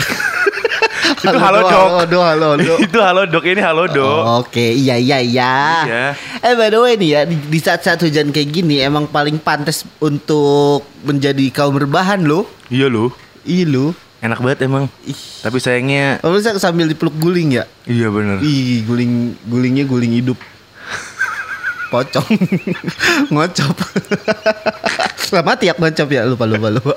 Itu 1.22 1.38
halo, 1.38 1.60
dok. 1.62 1.70
Halo 1.70 2.02
dok, 2.08 2.24
halo 2.24 2.48
dok. 2.56 2.78
itu 2.80 2.98
halo 2.98 3.22
dok 3.28 3.44
ini 3.44 3.60
halo 3.62 3.84
dok. 3.86 4.22
Oke, 4.42 4.72
iya 4.72 4.96
iya 4.96 5.20
iya. 5.20 5.52
Iya. 5.84 6.04
Eh 6.40 6.54
by 6.56 6.72
the 6.72 6.78
way 6.80 6.94
nih 6.96 7.08
ya, 7.14 7.20
di, 7.28 7.36
di 7.36 7.58
saat-saat 7.60 8.00
hujan 8.02 8.32
kayak 8.34 8.48
gini 8.50 8.80
emang 8.80 9.06
paling 9.06 9.36
pantas 9.38 9.84
untuk 10.00 10.82
menjadi 11.04 11.44
kaum 11.52 11.76
berbahan 11.76 12.24
loh. 12.24 12.48
Iya 12.72 12.88
loh. 12.88 13.14
Iya 13.42 13.64
lo. 13.66 13.86
Enak 14.22 14.38
banget 14.38 14.70
emang. 14.70 14.86
Ih. 15.02 15.18
Tapi 15.42 15.58
sayangnya 15.58 16.22
Oh, 16.22 16.30
bisa 16.30 16.54
sambil 16.56 16.86
dipeluk 16.86 17.14
guling 17.18 17.58
ya? 17.58 17.64
iya 17.84 18.06
bener. 18.06 18.38
Ih, 18.38 18.86
guling 18.86 19.34
gulingnya 19.44 19.82
guling 19.82 20.14
hidup. 20.14 20.38
Pocong. 21.90 22.24
ngocop. 23.34 23.76
Selamat 25.18 25.58
ya 25.60 25.74
ngocop 25.74 26.08
ya, 26.08 26.22
lupa 26.24 26.46
lupa 26.46 26.68
lupa. 26.70 26.94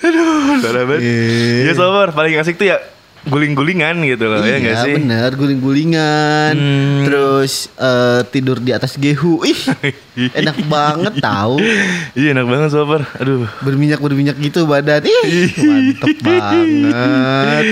Parah 0.00 0.84
banget. 0.86 1.02
Iya. 1.02 1.72
Sobar 1.74 2.14
paling 2.14 2.38
asik 2.38 2.56
tuh 2.56 2.70
ya 2.70 2.78
guling-gulingan 3.22 4.00
gitu 4.02 4.24
loh 4.26 4.40
ya 4.40 4.56
iya 4.56 4.80
sih? 4.80 4.96
bener 4.96 5.30
guling-gulingan 5.32 6.52
Hmm. 6.52 7.04
terus 7.04 7.52
eh, 7.74 8.24
tidur 8.26 8.56
di 8.56 8.70
atas 8.70 8.94
gehu 8.94 9.42
ih 9.42 9.60
enak 10.38 10.56
banget 10.66 11.14
tahu 11.18 11.60
Iya 12.12 12.32
enak 12.32 12.46
banget 12.46 12.68
sobar. 12.70 13.04
Aduh. 13.14 13.44
berminyak 13.60 13.98
berminyak 13.98 14.36
gitu 14.36 14.64
badan 14.64 15.02
ih 15.02 15.48
mantep 15.58 16.16
banget 16.20 17.64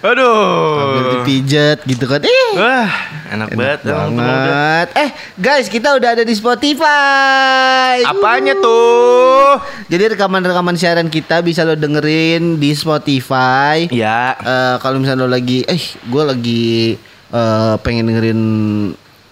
Aduh. 0.00 0.74
sambil 0.76 1.02
dipijet 1.14 1.78
gitu 1.84 2.04
kan 2.06 2.20
ih 2.20 2.50
Wah, 2.52 2.90
enak, 3.30 3.48
enak 3.48 3.48
banget 3.52 3.78
mobil. 3.80 3.94
banget 3.94 4.86
eh 4.96 5.10
guys 5.36 5.66
kita 5.66 5.94
udah 5.94 6.10
ada 6.12 6.24
di 6.24 6.34
Spotify 6.34 8.02
Apanya 8.02 8.54
tuh? 8.56 9.62
jadi 9.86 10.14
rekaman-rekaman 10.14 10.74
siaran 10.74 11.06
kita 11.06 11.40
bisa 11.40 11.62
lo 11.62 11.74
dengerin 11.74 12.56
di 12.56 12.70
Spotify 12.72 13.86
Ya. 13.90 14.34
Eh, 14.36 14.76
kalau 14.80 14.98
misalnya 14.98 15.22
lo 15.22 15.30
lagi 15.30 15.62
eh 15.68 15.78
gue 16.08 16.22
lagi 16.24 16.96
eh, 17.30 17.74
pengen 17.84 18.08
dengerin 18.08 18.40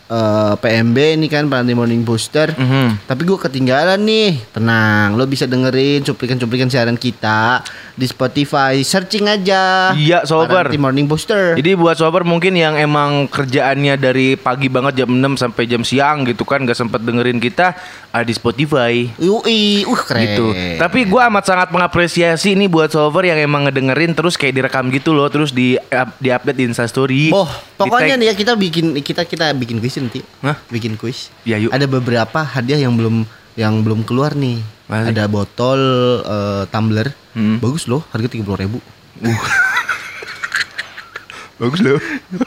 eh, 0.07 0.55
PMB 0.55 0.97
ini 1.17 1.27
kan 1.27 1.49
Pantai 1.49 1.73
Morning 1.73 2.05
Booster. 2.05 2.53
Mhm. 2.53 3.09
tapi 3.09 3.25
gue 3.25 3.39
ketinggalan 3.41 3.99
nih. 4.05 4.39
Tenang 4.53 5.17
lo 5.17 5.25
bisa 5.25 5.49
dengerin 5.49 6.05
cuplikan-cuplikan 6.05 6.69
siaran 6.69 6.95
kita 6.95 7.65
di 7.99 8.07
Spotify 8.07 8.79
searching 8.87 9.27
aja 9.27 9.91
Iya, 9.99 10.23
sobar. 10.23 10.71
Pantai 10.71 10.79
Morning 10.79 11.11
Booster 11.11 11.59
Jadi 11.59 11.75
buat 11.75 11.99
sobar 11.99 12.23
mungkin 12.23 12.55
yang 12.55 12.79
emang 12.79 13.27
kerjaannya 13.27 13.99
dari 13.99 14.39
pagi 14.39 14.71
banget 14.71 15.03
jam 15.03 15.11
6 15.11 15.35
sampai 15.35 15.67
jam 15.67 15.83
siang 15.83 16.23
gitu 16.23 16.47
kan 16.47 16.63
gak 16.63 16.79
sempet 16.79 17.03
dengerin 17.03 17.43
kita 17.43 17.75
ada 18.09 18.25
di 18.25 18.35
Spotify. 18.35 19.05
Yui, 19.21 19.85
uh 19.85 20.01
keren 20.01 20.25
gitu. 20.25 20.47
Tapi 20.81 21.05
gua 21.05 21.29
amat 21.29 21.45
sangat 21.45 21.69
mengapresiasi 21.69 22.57
ini 22.57 22.67
buat 22.67 22.89
solver 22.89 23.25
yang 23.29 23.39
emang 23.39 23.69
ngedengerin 23.69 24.17
terus 24.17 24.41
kayak 24.41 24.57
direkam 24.57 24.89
gitu 24.89 25.13
loh, 25.13 25.29
terus 25.29 25.53
di 25.53 25.77
up, 25.77 26.17
di 26.17 26.33
update 26.33 26.59
di 26.59 26.65
Instastory. 26.65 27.23
Oh, 27.31 27.49
pokoknya 27.77 28.17
nih 28.17 28.33
ya 28.33 28.35
kita 28.35 28.57
bikin 28.57 28.97
kita 29.05 29.29
kita 29.29 29.53
bikin 29.53 29.79
kuis 29.79 29.97
nanti. 30.01 30.21
Hah? 30.41 30.57
Bikin 30.73 30.97
kuis. 30.97 31.29
Ya, 31.45 31.61
yuk. 31.61 31.73
Ada 31.73 31.85
beberapa 31.85 32.41
hadiah 32.41 32.81
yang 32.81 32.97
belum 32.97 33.29
yang 33.59 33.83
belum 33.83 34.07
keluar 34.07 34.39
nih. 34.39 34.63
Mana 34.87 35.11
sih? 35.11 35.19
Ada 35.19 35.27
botol 35.27 35.81
eh, 36.23 36.65
tumbler. 36.71 37.11
Hmm. 37.35 37.59
Bagus 37.59 37.91
loh, 37.91 38.07
harga 38.09 38.31
tiga 38.31 38.55
ribu. 38.55 38.79
Bagus 41.59 41.83
loh. 41.83 41.99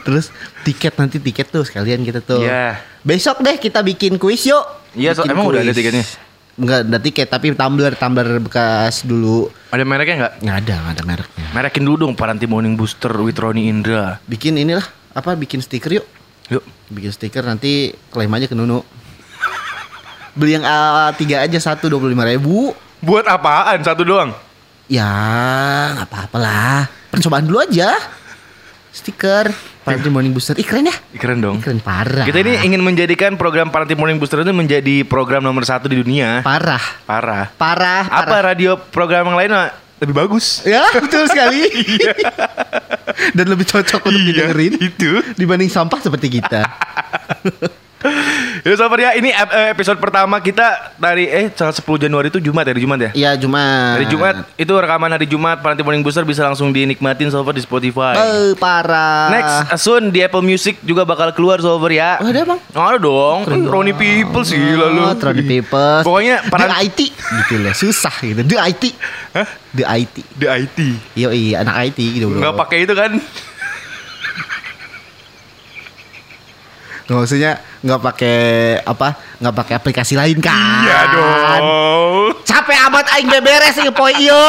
Terus 0.07 0.31
tiket 0.63 0.95
nanti 0.95 1.19
tiket 1.19 1.51
tuh 1.51 1.67
sekalian 1.67 1.99
kita 2.01 2.23
tuh. 2.23 2.47
Iya. 2.47 2.79
Besok 3.03 3.43
deh 3.43 3.59
kita 3.59 3.83
bikin 3.83 4.15
kuis 4.15 4.47
yuk. 4.47 4.63
Iya, 4.95 5.11
so- 5.11 5.27
Bikin 5.27 5.35
emang 5.35 5.51
udah 5.51 5.59
ada 5.59 5.67
kuis. 5.67 5.77
tiketnya? 5.77 6.05
Enggak 6.51 6.79
ada 6.83 6.99
tiket 6.99 7.27
tapi 7.27 7.51
tumbler 7.51 7.91
tumbler 7.95 8.39
bekas 8.39 9.03
dulu. 9.03 9.51
Ada 9.67 9.83
mereknya 9.83 10.15
nggak? 10.17 10.33
Nggak 10.39 10.57
ada, 10.63 10.73
nggak 10.79 10.93
ada 10.95 11.03
mereknya. 11.03 11.45
Merekin 11.51 11.83
dulu 11.83 11.95
dong 12.01 12.13
Paranti 12.15 12.47
Morning 12.47 12.79
Booster 12.79 13.11
with 13.19 13.35
Roni 13.35 13.67
Indra. 13.67 14.19
Bikin 14.23 14.55
inilah 14.55 14.83
apa 15.11 15.35
bikin 15.35 15.59
stiker 15.59 15.91
yuk. 15.91 16.05
Yuk. 16.47 16.63
Bikin 16.87 17.11
stiker 17.11 17.43
nanti 17.43 17.91
klaim 18.07 18.31
aja 18.31 18.47
ke 18.47 18.55
Nunu. 18.55 18.83
Beli 20.31 20.55
yang 20.55 20.63
A3 20.63 21.21
aja 21.43 21.59
satu 21.59 21.91
dua 21.91 21.99
puluh 21.99 22.15
lima 22.15 22.23
ribu. 22.23 22.71
Buat 22.99 23.27
apaan? 23.27 23.83
Satu 23.83 24.05
doang. 24.05 24.31
Ya 24.87 25.07
nggak 25.95 26.07
apa-apa 26.07 26.37
lah. 26.37 26.79
Percobaan 27.09 27.47
dulu 27.47 27.59
aja. 27.59 27.91
Stiker 28.91 29.47
Paranti 29.81 30.11
Morning 30.11 30.35
Booster. 30.35 30.53
Ih 30.55 30.67
keren 30.67 30.85
ya. 30.85 30.95
Keren 31.15 31.39
dong. 31.39 31.57
Ih, 31.57 31.63
Keren 31.63 31.79
parah. 31.79 32.27
Kita 32.27 32.43
ini 32.43 32.59
ingin 32.61 32.83
menjadikan 32.83 33.39
program 33.39 33.71
Paranti 33.71 33.95
Morning 33.95 34.19
Booster 34.19 34.43
itu 34.43 34.51
menjadi 34.51 35.07
program 35.07 35.41
nomor 35.41 35.63
satu 35.63 35.87
di 35.87 35.95
dunia. 35.97 36.43
parah. 36.43 36.83
Parah. 37.07 37.47
Parah. 37.55 38.03
Apa 38.07 38.27
parah. 38.27 38.51
radio 38.51 38.75
program 38.75 39.31
yang 39.31 39.39
lain 39.39 39.51
lebih 40.03 40.11
bagus? 40.13 40.61
Ya 40.67 40.85
betul 40.93 41.23
sekali. 41.25 41.65
Dan 43.37 43.47
lebih 43.47 43.65
cocok 43.65 44.01
untuk 44.05 44.21
didengerin 44.21 44.75
itu. 44.75 45.23
dibanding 45.33 45.71
sampah 45.71 45.99
seperti 45.99 46.39
kita. 46.39 46.61
Ya 48.61 48.77
sobat 48.77 49.01
ya, 49.01 49.17
ini 49.17 49.33
eh, 49.33 49.73
episode 49.73 49.97
pertama 49.97 50.37
kita 50.37 50.93
dari 50.93 51.25
eh 51.25 51.49
tanggal 51.49 51.73
10 51.73 52.05
Januari 52.05 52.29
itu 52.29 52.37
Jumat 52.37 52.61
ya, 52.61 52.77
hari 52.77 52.81
Jumat 52.85 52.99
ya? 53.01 53.09
Iya 53.17 53.31
Jumat. 53.33 53.97
Hari 53.97 54.05
Jumat 54.05 54.35
itu 54.53 54.73
rekaman 54.77 55.09
hari 55.09 55.25
Jumat 55.25 55.65
Paranti 55.65 55.81
Morning 55.81 56.05
Booster 56.05 56.21
bisa 56.21 56.45
langsung 56.45 56.69
dinikmatin 56.69 57.33
sobat 57.33 57.57
di 57.57 57.65
Spotify. 57.65 58.13
Eh 58.13 58.53
parah. 58.53 59.33
Next 59.33 59.81
soon 59.81 60.13
di 60.13 60.21
Apple 60.21 60.45
Music 60.45 60.77
juga 60.85 61.09
bakal 61.09 61.33
keluar 61.33 61.57
sobat 61.57 61.89
ya. 61.89 62.21
Oh, 62.21 62.29
ada, 62.29 62.45
Bang? 62.45 62.59
Oh, 62.77 62.85
ada 62.85 62.97
dong. 63.01 63.37
Kan 63.49 63.65
Roni 63.65 63.97
People 63.97 64.45
sih 64.45 64.61
lalu. 64.61 65.09
Oh, 65.09 65.17
Papers. 65.17 66.05
Pokoknya 66.05 66.45
The 66.45 66.51
paran- 66.53 66.77
IT 66.85 66.99
gitu 67.17 67.55
lah. 67.65 67.73
Susah 67.73 68.13
gitu. 68.21 68.45
The 68.45 68.61
IT. 68.61 68.83
Hah? 69.33 69.49
The 69.73 69.85
IT. 69.89 70.15
The 70.37 70.47
IT. 70.53 70.77
Yo 71.17 71.33
iya 71.33 71.65
anak 71.65 71.89
IT 71.89 71.97
gitu 71.97 72.29
bro. 72.29 72.37
Nggak 72.37 72.55
pakai 72.61 72.85
itu 72.85 72.93
kan? 72.93 73.17
Nggak, 77.11 77.27
maksudnya 77.27 77.59
nggak 77.83 78.01
pakai 78.07 78.39
apa? 78.87 79.19
Nggak 79.43 79.55
pakai 79.59 79.73
aplikasi 79.75 80.15
lain 80.15 80.39
kan? 80.39 80.87
Iya 80.87 80.99
dong. 81.11 81.63
Capek 82.47 82.77
amat 82.87 83.05
aing 83.19 83.27
beberes 83.27 83.75
nih 83.75 83.91
poe 83.91 84.15
iyo. 84.15 84.39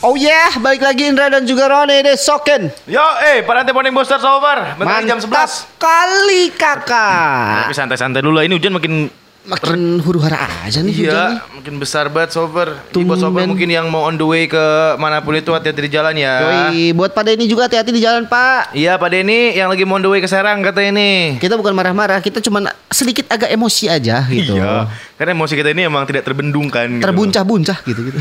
Oh 0.00 0.16
yeah, 0.16 0.52
balik 0.60 0.80
lagi 0.80 1.08
Indra 1.08 1.28
dan 1.28 1.44
juga 1.44 1.68
Rone 1.68 2.04
deh 2.04 2.16
Soken. 2.16 2.72
Yo, 2.88 3.04
eh, 3.20 3.44
Paranti 3.44 3.68
Morning 3.68 3.92
Booster 3.92 4.16
sobar. 4.16 4.76
Bentar 4.80 5.04
jam 5.04 5.20
11. 5.20 5.76
kali 5.76 6.52
kakak. 6.56 7.68
Tapi 7.68 7.76
santai-santai 7.76 8.24
dulu 8.24 8.40
lah. 8.40 8.48
Ini 8.48 8.56
hujan 8.56 8.80
makin 8.80 9.12
Makin 9.50 9.98
huru 9.98 10.22
hara 10.22 10.46
aja 10.62 10.78
nih 10.78 10.94
hujannya. 10.94 11.42
Iya, 11.42 11.50
makin 11.58 11.74
besar 11.76 12.06
banget 12.06 12.30
sober. 12.30 12.78
Jadi 12.88 13.02
buat 13.02 13.18
sober 13.18 13.42
mungkin 13.42 13.66
yang 13.66 13.90
mau 13.90 14.06
on 14.06 14.14
the 14.14 14.22
way 14.22 14.46
ke 14.46 14.62
mana 14.94 15.18
pun 15.18 15.34
itu 15.34 15.50
hati-hati 15.50 15.82
di 15.84 15.90
jalan 15.90 16.14
ya. 16.14 16.34
Yoi, 16.70 16.94
buat 16.94 17.10
pada 17.10 17.34
ini 17.34 17.50
juga 17.50 17.66
hati-hati 17.66 17.90
di 17.90 17.98
jalan 17.98 18.30
Pak. 18.30 18.70
Iya 18.72 18.94
Pak 18.94 19.10
Denny 19.10 19.58
yang 19.58 19.66
lagi 19.66 19.82
mau 19.82 19.98
on 19.98 20.02
the 20.02 20.10
way 20.10 20.22
ke 20.22 20.30
Serang 20.30 20.62
kata 20.62 20.86
ini. 20.86 21.34
Kita 21.36 21.58
bukan 21.58 21.74
marah-marah, 21.74 22.22
kita 22.22 22.38
cuma 22.38 22.62
sedikit 22.86 23.26
agak 23.26 23.50
emosi 23.50 23.90
aja 23.90 24.22
gitu. 24.30 24.54
Iya, 24.54 24.86
karena 25.18 25.34
emosi 25.34 25.58
kita 25.58 25.74
ini 25.74 25.90
emang 25.90 26.06
tidak 26.06 26.22
terbendungkan. 26.22 27.02
gitu. 27.02 27.04
Terbuncah-buncah 27.10 27.78
gitu 27.82 28.00
gitu. 28.06 28.20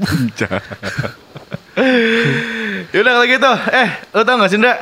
Buncah. 0.00 0.50
Yaudah 2.96 3.12
kalau 3.14 3.26
gitu, 3.28 3.52
eh 3.70 3.88
lo 4.10 4.24
tau 4.24 4.36
gak 4.40 4.50
sih 4.50 4.58
Ndra? 4.58 4.74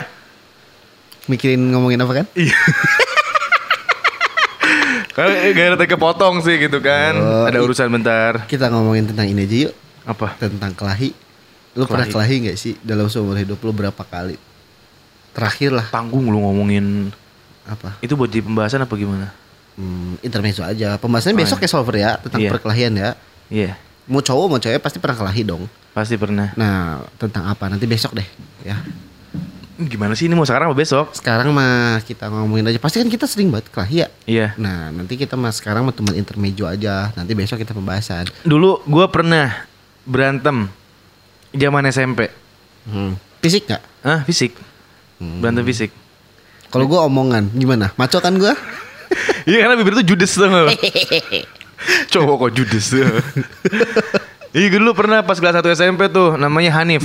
Mikirin 1.28 1.60
ngomongin 1.74 2.00
apa 2.00 2.22
kan? 2.22 2.26
Iya. 2.32 2.54
Gara 5.18 5.74
tadi 5.74 5.90
kepotong 5.90 6.38
sih 6.40 6.54
gitu 6.58 6.78
kan. 6.78 7.18
Oh, 7.18 7.44
Ada 7.44 7.58
urusan 7.58 7.90
bentar. 7.90 8.46
Kita 8.46 8.70
ngomongin 8.70 9.10
tentang 9.10 9.26
ini 9.26 9.42
aja 9.42 9.56
yuk. 9.66 9.74
Apa? 10.06 10.38
Tentang 10.38 10.70
kelahi. 10.72 11.10
Lu 11.74 11.84
pernah 11.84 12.06
kelahi 12.06 12.46
nggak 12.46 12.56
sih 12.56 12.78
dalam 12.80 13.10
seumur 13.10 13.34
hidup 13.34 13.58
lu 13.58 13.70
berapa 13.70 13.98
kali? 14.00 14.38
Terakhir 15.30 15.70
lah 15.70 15.86
Tanggung 15.88 16.26
lu 16.26 16.38
ngomongin 16.38 17.10
apa? 17.62 18.00
itu 18.00 18.16
buat 18.16 18.26
di 18.26 18.40
pembahasan 18.40 18.80
apa 18.80 18.94
gimana? 18.94 19.28
Hmm, 19.74 20.18
intermezzo 20.20 20.62
aja. 20.62 20.96
Pembahasannya 20.96 21.34
Oh, 21.34 21.42
besok 21.42 21.58
ya 21.60 21.68
Solver 21.68 21.94
ya 21.94 22.10
tentang 22.18 22.40
Iya. 22.40 22.50
perkelahian 22.50 22.94
ya. 22.94 23.10
Iya, 23.48 23.72
Mau 24.08 24.18
cowok 24.18 24.46
mau 24.48 24.58
cewek 24.58 24.80
pasti 24.80 24.98
pernah 24.98 25.18
kelahi 25.18 25.42
dong. 25.44 25.66
pasti 25.92 26.14
pernah. 26.14 26.54
Nah, 26.54 27.02
tentang 27.18 27.44
apa? 27.44 27.66
Nanti 27.66 27.84
besok 27.84 28.14
deh 28.14 28.24
ya. 28.62 28.78
Gimana 29.78 30.18
sih 30.18 30.26
ini 30.26 30.34
mau 30.34 30.42
sekarang 30.42 30.74
apa 30.74 30.76
besok? 30.76 31.14
Sekarang 31.14 31.54
mah 31.54 32.02
kita 32.02 32.26
ngomongin 32.26 32.66
aja. 32.66 32.82
Pasti 32.82 32.98
kan 32.98 33.06
kita 33.06 33.30
sering 33.30 33.54
banget 33.54 33.70
kelahi 33.70 34.02
ya. 34.02 34.08
Iya. 34.26 34.46
Nah, 34.58 34.90
nanti 34.90 35.14
kita 35.14 35.38
mah 35.38 35.54
sekarang 35.54 35.86
mah 35.86 35.94
teman 35.94 36.18
intermezzo 36.18 36.66
aja. 36.66 37.14
Nanti 37.14 37.38
besok 37.38 37.62
kita 37.62 37.78
pembahasan. 37.78 38.26
Dulu 38.42 38.82
gua 38.90 39.06
pernah 39.06 39.70
berantem 40.02 40.66
zaman 41.54 41.86
SMP. 41.94 42.26
Hmm. 42.90 43.14
Fisik 43.38 43.70
nggak? 43.70 43.82
Ah, 44.02 44.26
fisik. 44.26 44.58
Berantem 45.22 45.62
fisik. 45.62 45.94
Kalau 46.74 46.90
gua 46.90 47.06
omongan 47.06 47.46
gimana? 47.54 47.94
Maco 47.94 48.18
kan 48.18 48.34
gua? 48.34 48.58
Iya 49.48 49.64
karena 49.64 49.80
bibir 49.80 49.96
tuh 49.96 50.04
judes 50.04 50.36
tuh? 50.36 50.44
Cowok 52.12 52.36
kok 52.36 52.52
judes 52.52 52.92
tuh. 52.92 53.06
Iya 54.48 54.72
gue 54.72 54.80
dulu 54.80 54.96
pernah 54.96 55.20
pas 55.20 55.36
kelas 55.36 55.60
1 55.60 55.76
SMP 55.76 56.08
tuh 56.08 56.40
namanya 56.40 56.72
Hanif. 56.80 57.04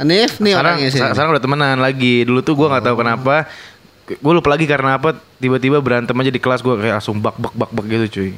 Hanif 0.00 0.40
nih 0.40 0.56
Sekarang, 0.56 0.72
orangnya 0.72 0.88
sih. 0.88 1.00
sekarang 1.00 1.30
udah 1.30 1.42
temenan 1.42 1.78
lagi. 1.78 2.24
Dulu 2.24 2.40
tuh 2.40 2.56
gue 2.56 2.66
nggak 2.66 2.82
tahu 2.82 2.96
kenapa. 2.96 3.44
Gue 4.10 4.32
lupa 4.32 4.48
lagi 4.50 4.64
karena 4.64 4.96
apa. 4.96 5.12
Tiba-tiba 5.36 5.78
berantem 5.78 6.16
aja 6.16 6.28
di 6.28 6.40
kelas 6.40 6.60
gue 6.60 6.74
kayak 6.74 6.98
langsung 6.98 7.20
bak 7.20 7.36
bak 7.36 7.52
bak 7.52 7.70
bak 7.70 7.84
gitu 7.84 8.06
cuy. 8.10 8.30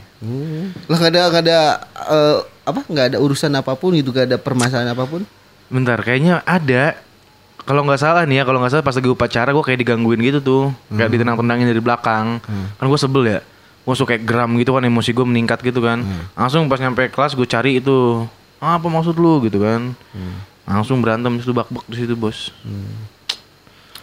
Lah 0.84 0.96
gak 0.98 1.10
ada 1.10 1.22
gak 1.28 1.42
ada 1.42 1.58
eh, 2.04 2.36
apa 2.62 2.80
nggak 2.84 3.06
ada 3.10 3.18
urusan 3.18 3.50
apa 3.52 3.72
pun 3.72 3.90
gitu 3.92 4.10
gak 4.10 4.26
ada 4.26 4.36
permasalahan 4.36 4.90
apa 4.90 5.06
pun. 5.06 5.22
Bentar, 5.66 5.96
kayaknya 5.98 6.42
ada. 6.42 6.98
Kalau 7.62 7.86
nggak 7.86 7.96
salah 7.96 8.26
nih 8.26 8.42
ya, 8.42 8.44
kalau 8.44 8.58
nggak 8.58 8.70
salah 8.70 8.82
pas 8.82 8.92
lagi 8.92 9.06
upacara 9.06 9.48
gue 9.48 9.62
kayak 9.62 9.78
digangguin 9.80 10.18
gitu 10.20 10.38
tuh, 10.38 10.62
kayak 10.90 11.08
ditendang-tendangin 11.08 11.64
dari 11.64 11.78
belakang. 11.78 12.42
Kan 12.76 12.84
gue 12.84 12.98
sebel 12.98 13.22
ya. 13.24 13.40
Gue 13.82 13.94
suka 13.94 14.14
kayak 14.14 14.22
geram 14.22 14.50
gitu 14.58 14.74
kan 14.74 14.82
emosi 14.82 15.10
gue 15.10 15.22
meningkat 15.22 15.62
gitu 15.62 15.78
kan. 15.78 16.02
Langsung 16.34 16.66
pas 16.66 16.76
nyampe 16.76 17.06
kelas 17.08 17.32
gue 17.32 17.46
cari 17.46 17.78
itu 17.78 18.26
"Ah, 18.58 18.76
apa 18.76 18.86
maksud 18.86 19.14
lu 19.14 19.42
gitu 19.42 19.58
kan. 19.58 19.94
Langsung 20.64 20.98
berantem 20.98 21.32
di 21.32 21.40
situ 21.40 21.50
bak-bak 21.50 21.84
di 21.84 21.96
situ 21.96 22.14
bos. 22.14 22.50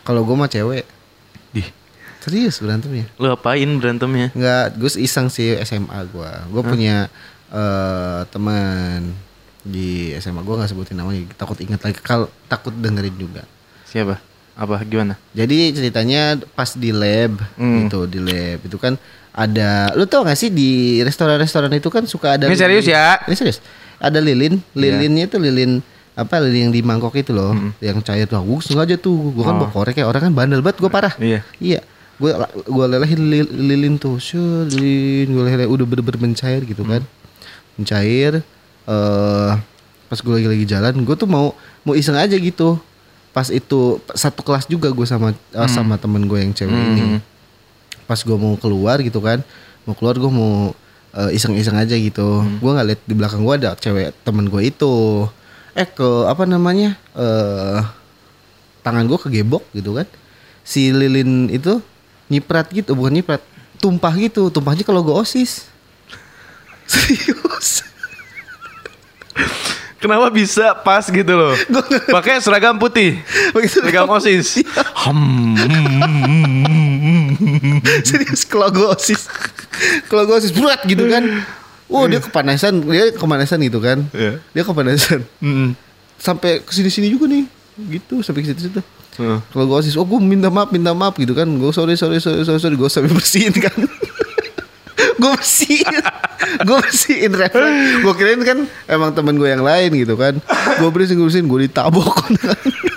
Kalau 0.02 0.22
gua 0.22 0.36
mah 0.38 0.50
cewek. 0.50 0.86
Dih, 1.50 1.68
Serius 2.20 2.60
berantemnya. 2.60 3.08
lu 3.16 3.28
apain 3.28 3.70
berantemnya? 3.76 4.30
Enggak, 4.32 4.76
gue 4.76 4.92
iseng 5.00 5.28
sih 5.28 5.56
SMA 5.62 5.98
gua. 6.10 6.44
Gua 6.48 6.62
punya 6.62 7.08
eh 7.50 8.22
teman 8.28 9.16
di 9.60 10.14
SMA 10.16 10.42
gua 10.42 10.62
nggak 10.62 10.70
sebutin 10.70 10.96
namanya 10.96 11.26
takut 11.34 11.58
ingat 11.58 11.82
lagi 11.82 11.98
kalau 11.98 12.28
takut 12.46 12.72
dengerin 12.72 13.16
juga. 13.16 13.44
Siapa? 13.86 14.20
Apa 14.54 14.84
gimana? 14.84 15.16
Jadi 15.32 15.72
ceritanya 15.72 16.36
pas 16.54 16.76
di 16.76 16.92
lab 16.92 17.40
Hmm. 17.56 17.88
gitu, 17.88 18.04
di 18.06 18.20
lab 18.20 18.60
itu 18.62 18.76
kan 18.76 19.00
ada 19.32 19.96
lu 19.96 20.04
tau 20.04 20.28
gak 20.28 20.36
sih 20.36 20.52
di 20.52 21.00
restoran-restoran 21.00 21.72
itu 21.72 21.88
kan 21.88 22.04
suka 22.04 22.36
ada 22.36 22.46
Ini 22.46 22.60
serius 22.60 22.84
ya? 22.84 23.24
Ini 23.24 23.34
serius. 23.34 23.64
Ada 23.96 24.20
lilin, 24.20 24.60
lilinnya 24.76 25.26
itu 25.26 25.40
lilin 25.40 25.80
apa 26.20 26.44
yang 26.44 26.70
di 26.70 26.82
mangkok 26.82 27.16
itu 27.16 27.32
loh, 27.32 27.56
yang 27.80 28.00
cair 28.00 28.26
tuh. 28.26 28.40
Gue 28.40 28.60
sengaja 28.60 28.96
tuh, 28.96 29.32
gue 29.32 29.40
kan 29.40 29.56
Hmm. 29.56 29.64
Oh. 29.64 29.68
bawa 29.68 29.74
korek 29.74 29.94
kayak 29.96 30.08
orang 30.08 30.22
kan 30.22 30.34
bandel 30.36 30.60
banget 30.60 30.78
gue 30.78 30.92
parah. 30.92 31.14
Iya. 31.16 31.40
Iya. 31.58 31.80
Gue 32.20 32.36
gue 32.68 32.86
lelehin 32.86 33.22
li- 33.26 33.54
lilin 33.72 33.96
tuh, 33.96 34.20
lilin 34.68 35.28
gue 35.30 35.42
lelehin 35.42 35.66
udah 35.66 35.86
bener-bener 35.86 36.20
mencair 36.22 36.62
gitu 36.62 36.84
kan. 36.84 37.00
Mencair 37.76 38.44
eh 38.84 39.52
pas 40.10 40.20
gue 40.20 40.34
lagi 40.34 40.48
lagi 40.50 40.66
jalan, 40.66 40.94
gue 41.00 41.16
tuh 41.16 41.26
mau 41.26 41.54
mau 41.82 41.94
iseng 41.94 42.16
aja 42.16 42.34
gitu. 42.34 42.76
Pas 43.30 43.48
itu 43.48 43.80
satu 44.12 44.42
kelas 44.42 44.66
juga 44.66 44.90
gue 44.90 45.06
sama 45.06 45.32
eh, 45.32 45.70
sama 45.70 45.96
temen 45.96 46.26
gue 46.26 46.40
yang 46.40 46.52
cewek 46.52 46.74
ini. 46.74 47.22
Pas 48.04 48.18
gue 48.18 48.34
mau 48.34 48.58
keluar 48.58 49.00
gitu 49.00 49.22
kan, 49.22 49.40
mau 49.86 49.94
keluar 49.94 50.18
gue 50.18 50.28
mau 50.28 50.74
eh, 51.12 51.32
iseng-iseng 51.32 51.78
aja 51.78 51.94
gitu. 51.94 52.42
Gue 52.58 52.70
nggak 52.70 52.88
lihat 52.90 53.02
di 53.06 53.14
belakang 53.14 53.46
gue 53.46 53.54
ada 53.56 53.78
cewek 53.78 54.12
temen 54.22 54.50
gue 54.50 54.62
itu. 54.66 55.30
Eh 55.80 55.88
ke 55.88 56.28
apa 56.28 56.44
namanya? 56.44 57.00
eh 57.16 57.80
tangan 58.84 59.08
gue 59.08 59.16
kegebok 59.16 59.64
gitu 59.72 59.96
kan. 59.96 60.08
Si 60.68 60.92
lilin 60.92 61.48
itu 61.48 61.80
nyiprat 62.28 62.68
gitu, 62.76 62.94
bukan 62.94 63.16
nyiprat, 63.16 63.40
tumpah 63.80 64.12
gitu. 64.20 64.52
Tumpahnya 64.52 64.84
kalau 64.84 65.00
gue 65.00 65.16
osis. 65.16 65.72
Serius. 66.92 67.88
Kenapa 70.00 70.32
bisa 70.32 70.72
pas 70.80 71.04
gitu 71.04 71.34
loh? 71.36 71.52
Pakai 72.16 72.40
seragam 72.40 72.80
putih. 72.80 73.20
Seragam 73.68 74.08
OSIS. 74.08 74.64
Hmm. 74.96 75.60
Serius 78.08 78.48
kalau 78.48 78.72
gue 78.72 78.88
osis 78.96 79.28
Kalau 80.08 80.24
gue 80.24 80.36
osis 80.40 80.56
berat 80.56 80.84
gitu 80.88 81.04
kan 81.12 81.24
Oh 81.90 82.06
dia 82.06 82.22
kepanasan 82.22 82.86
Dia 82.86 83.10
kepanasan 83.12 83.58
gitu 83.66 83.82
kan? 83.82 84.06
Iya. 84.14 84.38
Dia 84.54 84.64
kepanasan. 84.64 85.26
Hmm. 85.42 85.74
Sampai 86.22 86.62
ke 86.62 86.72
sini-sini 86.72 87.10
juga 87.10 87.26
nih 87.26 87.50
Gitu 87.80 88.22
sampai 88.22 88.46
ke 88.46 88.54
situ-situ. 88.54 88.82
Heeh. 89.20 89.40
Kalau 89.52 89.66
gue 89.66 89.78
osis 89.82 89.98
Oh 89.98 90.06
gue 90.06 90.20
minta 90.22 90.54
maaf 90.54 90.70
minta 90.70 90.94
maaf 90.94 91.18
gitu 91.18 91.34
kan. 91.34 91.50
Gue 91.50 91.74
sorry 91.74 91.98
sorry 91.98 92.22
sorry 92.22 92.46
sorry, 92.46 92.62
sorry. 92.62 92.76
Gue 92.78 92.90
sampai 92.92 93.12
bersihin 93.12 93.54
kan. 93.58 93.76
Gue 95.20 95.36
bersihin. 95.36 96.00
Gue 96.64 96.78
bersihin 96.80 97.32
referensi 97.36 98.00
gue 98.00 98.14
kirain 98.16 98.40
kan 98.40 98.58
emang 98.88 99.12
temen 99.12 99.36
gue 99.36 99.52
yang 99.52 99.64
lain 99.68 99.92
gitu 100.00 100.16
kan. 100.16 100.40
Gue 100.80 100.90
bersihin 100.96 101.20
gue 101.20 101.28
bersihin. 101.28 101.48
Gue 101.52 101.68
ditabok. 101.68 102.24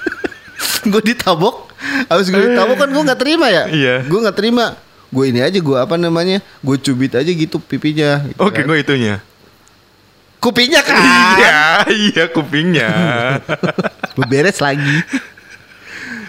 Gue 0.92 1.02
ditabok. 1.02 1.70
Habis 2.11 2.31
gue 2.31 2.42
ditabok 2.42 2.76
kan 2.78 2.88
gue 2.90 3.02
nggak 3.07 3.20
terima 3.22 3.46
ya? 3.50 3.64
Iya. 3.70 3.96
gue 4.07 4.18
nggak 4.18 4.37
terima 4.38 4.74
gue 5.12 5.25
ini 5.27 5.38
aja 5.38 5.55
gue 5.55 5.77
apa 5.77 5.94
namanya 5.94 6.40
gue 6.59 6.77
cubit 6.79 7.12
aja 7.12 7.29
gitu 7.29 7.61
pipinya 7.61 8.25
gitu 8.25 8.40
Oke, 8.40 8.59
kan. 8.59 8.66
gue 8.66 8.79
itunya. 8.79 9.16
kupingnya 10.38 10.81
kan 10.81 10.96
Iya, 10.98 11.61
iya 11.87 12.25
kupingnya. 12.27 12.90
beberes 14.18 14.59
lagi 14.59 14.98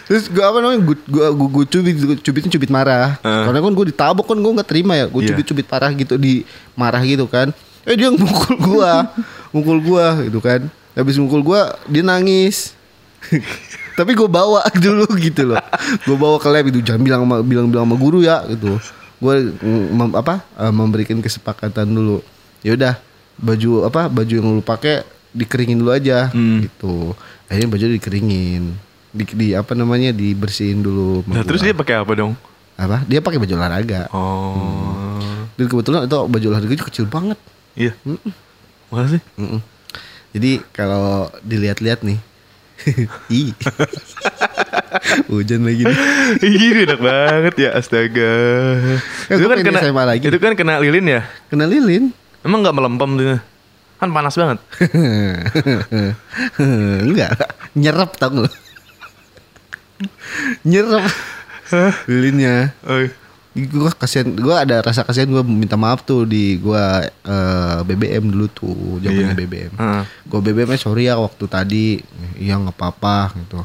terus 0.04 0.28
gue 0.28 0.40
apa 0.40 0.60
namanya 0.60 0.84
gue 0.84 0.98
gue 1.02 1.26
gue, 1.26 1.48
gue 1.50 1.66
cubit 1.66 1.96
gue 1.98 2.18
cubitin 2.22 2.52
cubit 2.52 2.68
marah 2.68 3.16
Heeh. 3.18 3.44
karena 3.48 3.60
kan 3.60 3.74
gue 3.74 3.86
ditabok 3.88 4.26
kan 4.28 4.38
gue 4.38 4.52
nggak 4.52 4.68
terima 4.68 4.94
ya 4.94 5.06
gue 5.08 5.18
Iya. 5.18 5.30
cubit 5.32 5.46
cubit 5.48 5.66
parah 5.66 5.90
gitu 5.90 6.14
di 6.16 6.44
marah 6.74 7.00
gitu 7.02 7.24
kan 7.26 7.50
eh 7.82 7.96
dia 7.96 8.12
mukul 8.12 8.54
gue 8.54 8.92
mukul 9.56 9.80
gue 9.80 10.06
gitu 10.28 10.40
kan 10.40 10.62
habis 10.94 11.16
mukul 11.16 11.42
gue 11.42 11.62
dia 11.90 12.04
nangis 12.04 12.76
tapi 13.94 14.12
gue 14.12 14.26
bawa 14.26 14.62
dulu 14.84 15.06
gitu 15.16 15.48
loh 15.48 15.62
gue 16.00 16.16
bawa 16.16 16.38
ke 16.38 16.48
lab 16.48 16.66
itu 16.66 16.80
jangan 16.80 17.02
bilang 17.02 17.22
sama 17.24 17.36
bilang 17.40 17.68
bilang 17.68 17.86
sama 17.86 17.96
guru 17.96 18.20
ya 18.20 18.42
gitu 18.48 18.78
gue 19.18 19.36
mm, 19.56 19.86
mem- 19.90 20.16
apa 20.16 20.42
eh, 20.54 20.70
memberikan 20.70 21.18
kesepakatan 21.18 21.86
dulu 21.86 22.20
ya 22.60 22.74
udah 22.74 22.94
baju 23.36 23.72
apa 23.86 24.08
baju 24.08 24.34
yang 24.34 24.48
lu 24.52 24.62
pakai 24.62 25.02
dikeringin 25.32 25.78
dulu 25.78 25.92
aja 25.92 26.30
Hmm. 26.30 26.62
gitu 26.62 27.18
akhirnya 27.46 27.70
baju 27.70 27.86
dikeringin 27.92 28.64
di, 29.10 29.24
di 29.32 29.48
apa 29.52 29.74
namanya 29.74 30.10
dibersihin 30.10 30.80
dulu 30.80 31.22
Nah, 31.26 31.42
terus 31.42 31.62
dia 31.62 31.72
pakai 31.72 31.98
apa 31.98 32.14
dong? 32.14 32.34
apa 32.74 33.06
dia 33.06 33.20
pakai 33.20 33.38
baju 33.38 33.54
olahraga 33.54 34.10
Oh. 34.10 35.46
dan 35.54 35.66
kebetulan 35.68 36.04
itu 36.04 36.18
baju 36.20 36.46
olahraga 36.48 36.76
kecil 36.84 37.06
banget 37.06 37.38
Iya. 37.74 37.94
Mana 38.90 39.08
sih? 39.08 39.22
Mm-mm. 39.36 39.62
jadi 40.30 40.62
kalau 40.70 41.26
dilihat-lihat 41.42 42.02
nih 42.02 42.18
ih 43.34 43.52
hujan 45.32 45.64
lagi 45.66 45.84
nih 45.88 45.98
Iya 46.54 46.78
enak 46.90 47.00
banget 47.00 47.54
ya 47.60 47.70
astaga. 47.78 48.34
Ya, 49.30 49.34
itu 49.36 49.48
kan 49.48 49.58
kena 49.64 49.80
SMA 49.82 50.04
lagi. 50.04 50.26
Itu 50.28 50.40
kan 50.40 50.54
kena 50.54 50.80
lilin 50.84 51.06
ya? 51.08 51.22
kena 51.50 51.66
lilin 51.70 52.12
Emang 52.44 52.60
nggak 52.60 52.76
melempem 52.76 53.10
tuh? 53.16 53.40
Kan 54.04 54.10
panas 54.12 54.36
banget. 54.36 54.60
enggak 57.08 57.32
nyerap 57.74 58.12
tau 58.20 58.44
lu? 58.44 58.48
nyerap 60.68 61.08
lilinnya 62.12 62.76
Oh, 62.84 63.08
gue 63.54 63.90
kasihan 63.94 64.26
gue 64.28 64.50
ada 64.52 64.82
rasa 64.82 65.06
kasihan 65.06 65.30
gue 65.30 65.44
minta 65.44 65.78
maaf 65.78 66.02
tuh 66.02 66.26
di 66.26 66.58
gue 66.58 66.84
eh, 67.06 67.78
BBM 67.84 68.28
dulu 68.28 68.48
tuh 68.48 68.74
zamannya 69.00 69.30
Iya. 69.30 69.38
BBM 69.38 69.74
Heeh. 69.74 70.04
gue 70.26 70.40
BBM 70.42 70.74
sorry 70.76 71.06
ya 71.06 71.16
waktu 71.16 71.46
tadi 71.46 71.86
iya 72.36 72.58
nggak 72.58 72.74
apa-apa 72.74 73.38
gitu 73.38 73.62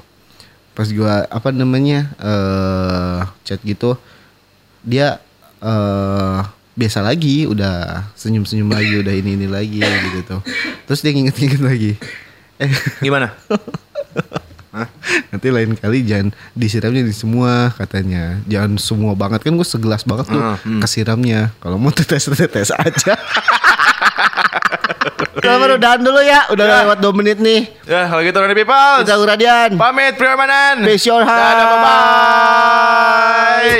pas 0.73 0.85
gue 0.85 1.09
apa 1.25 1.49
namanya 1.51 2.05
eh 2.15 3.21
chat 3.43 3.59
gitu 3.61 3.97
dia 4.81 5.19
eh 5.59 6.39
biasa 6.73 7.01
lagi 7.01 7.43
udah 7.43 8.07
senyum-senyum 8.15 8.71
lagi 8.71 8.93
udah 8.95 9.11
ini 9.11 9.35
ini 9.35 9.49
lagi 9.49 9.81
gitu 9.81 10.21
tuh 10.29 10.41
terus 10.85 11.01
dia 11.01 11.11
nginget-nginget 11.11 11.59
lagi 11.59 11.93
eh 12.61 12.71
Gimana? 13.01 13.33
nanti 15.31 15.47
lain 15.49 15.73
kali 15.75 16.03
jangan 16.03 16.29
disiramnya 16.53 17.01
di 17.01 17.11
semua 17.11 17.73
katanya 17.73 18.37
jangan 18.45 18.77
semua 18.77 19.13
banget 19.13 19.41
kan 19.41 19.53
gue 19.53 19.65
segelas 19.65 20.03
banget 20.03 20.25
tuh 20.29 20.39
Ah, 20.39 20.55
hmm. 20.59 20.81
kesiramnya 20.81 21.51
kalau 21.59 21.77
mau 21.77 21.91
tetes 21.91 22.27
tetes 22.27 22.71
aja 22.71 23.15
Kita 25.39 25.55
udahan 25.55 25.99
dulu 25.99 26.19
ya 26.19 26.51
Udah 26.51 26.65
Ya. 26.67 26.75
lewat 26.83 26.99
2 26.99 27.15
menit 27.15 27.39
nih 27.39 27.71
Ya, 27.87 28.05
kalau 28.05 28.21
gitu 28.21 28.37
Rani 28.37 28.53
People. 28.53 28.95
Kita 29.01 29.17
Uradian 29.17 29.69
Pamit, 29.75 30.13
Priyamanan. 30.13 30.83
Face 30.85 31.07
your 31.07 31.23
heart. 31.23 31.55
Dadah, 31.55 31.67
bye-bye. 31.73 33.79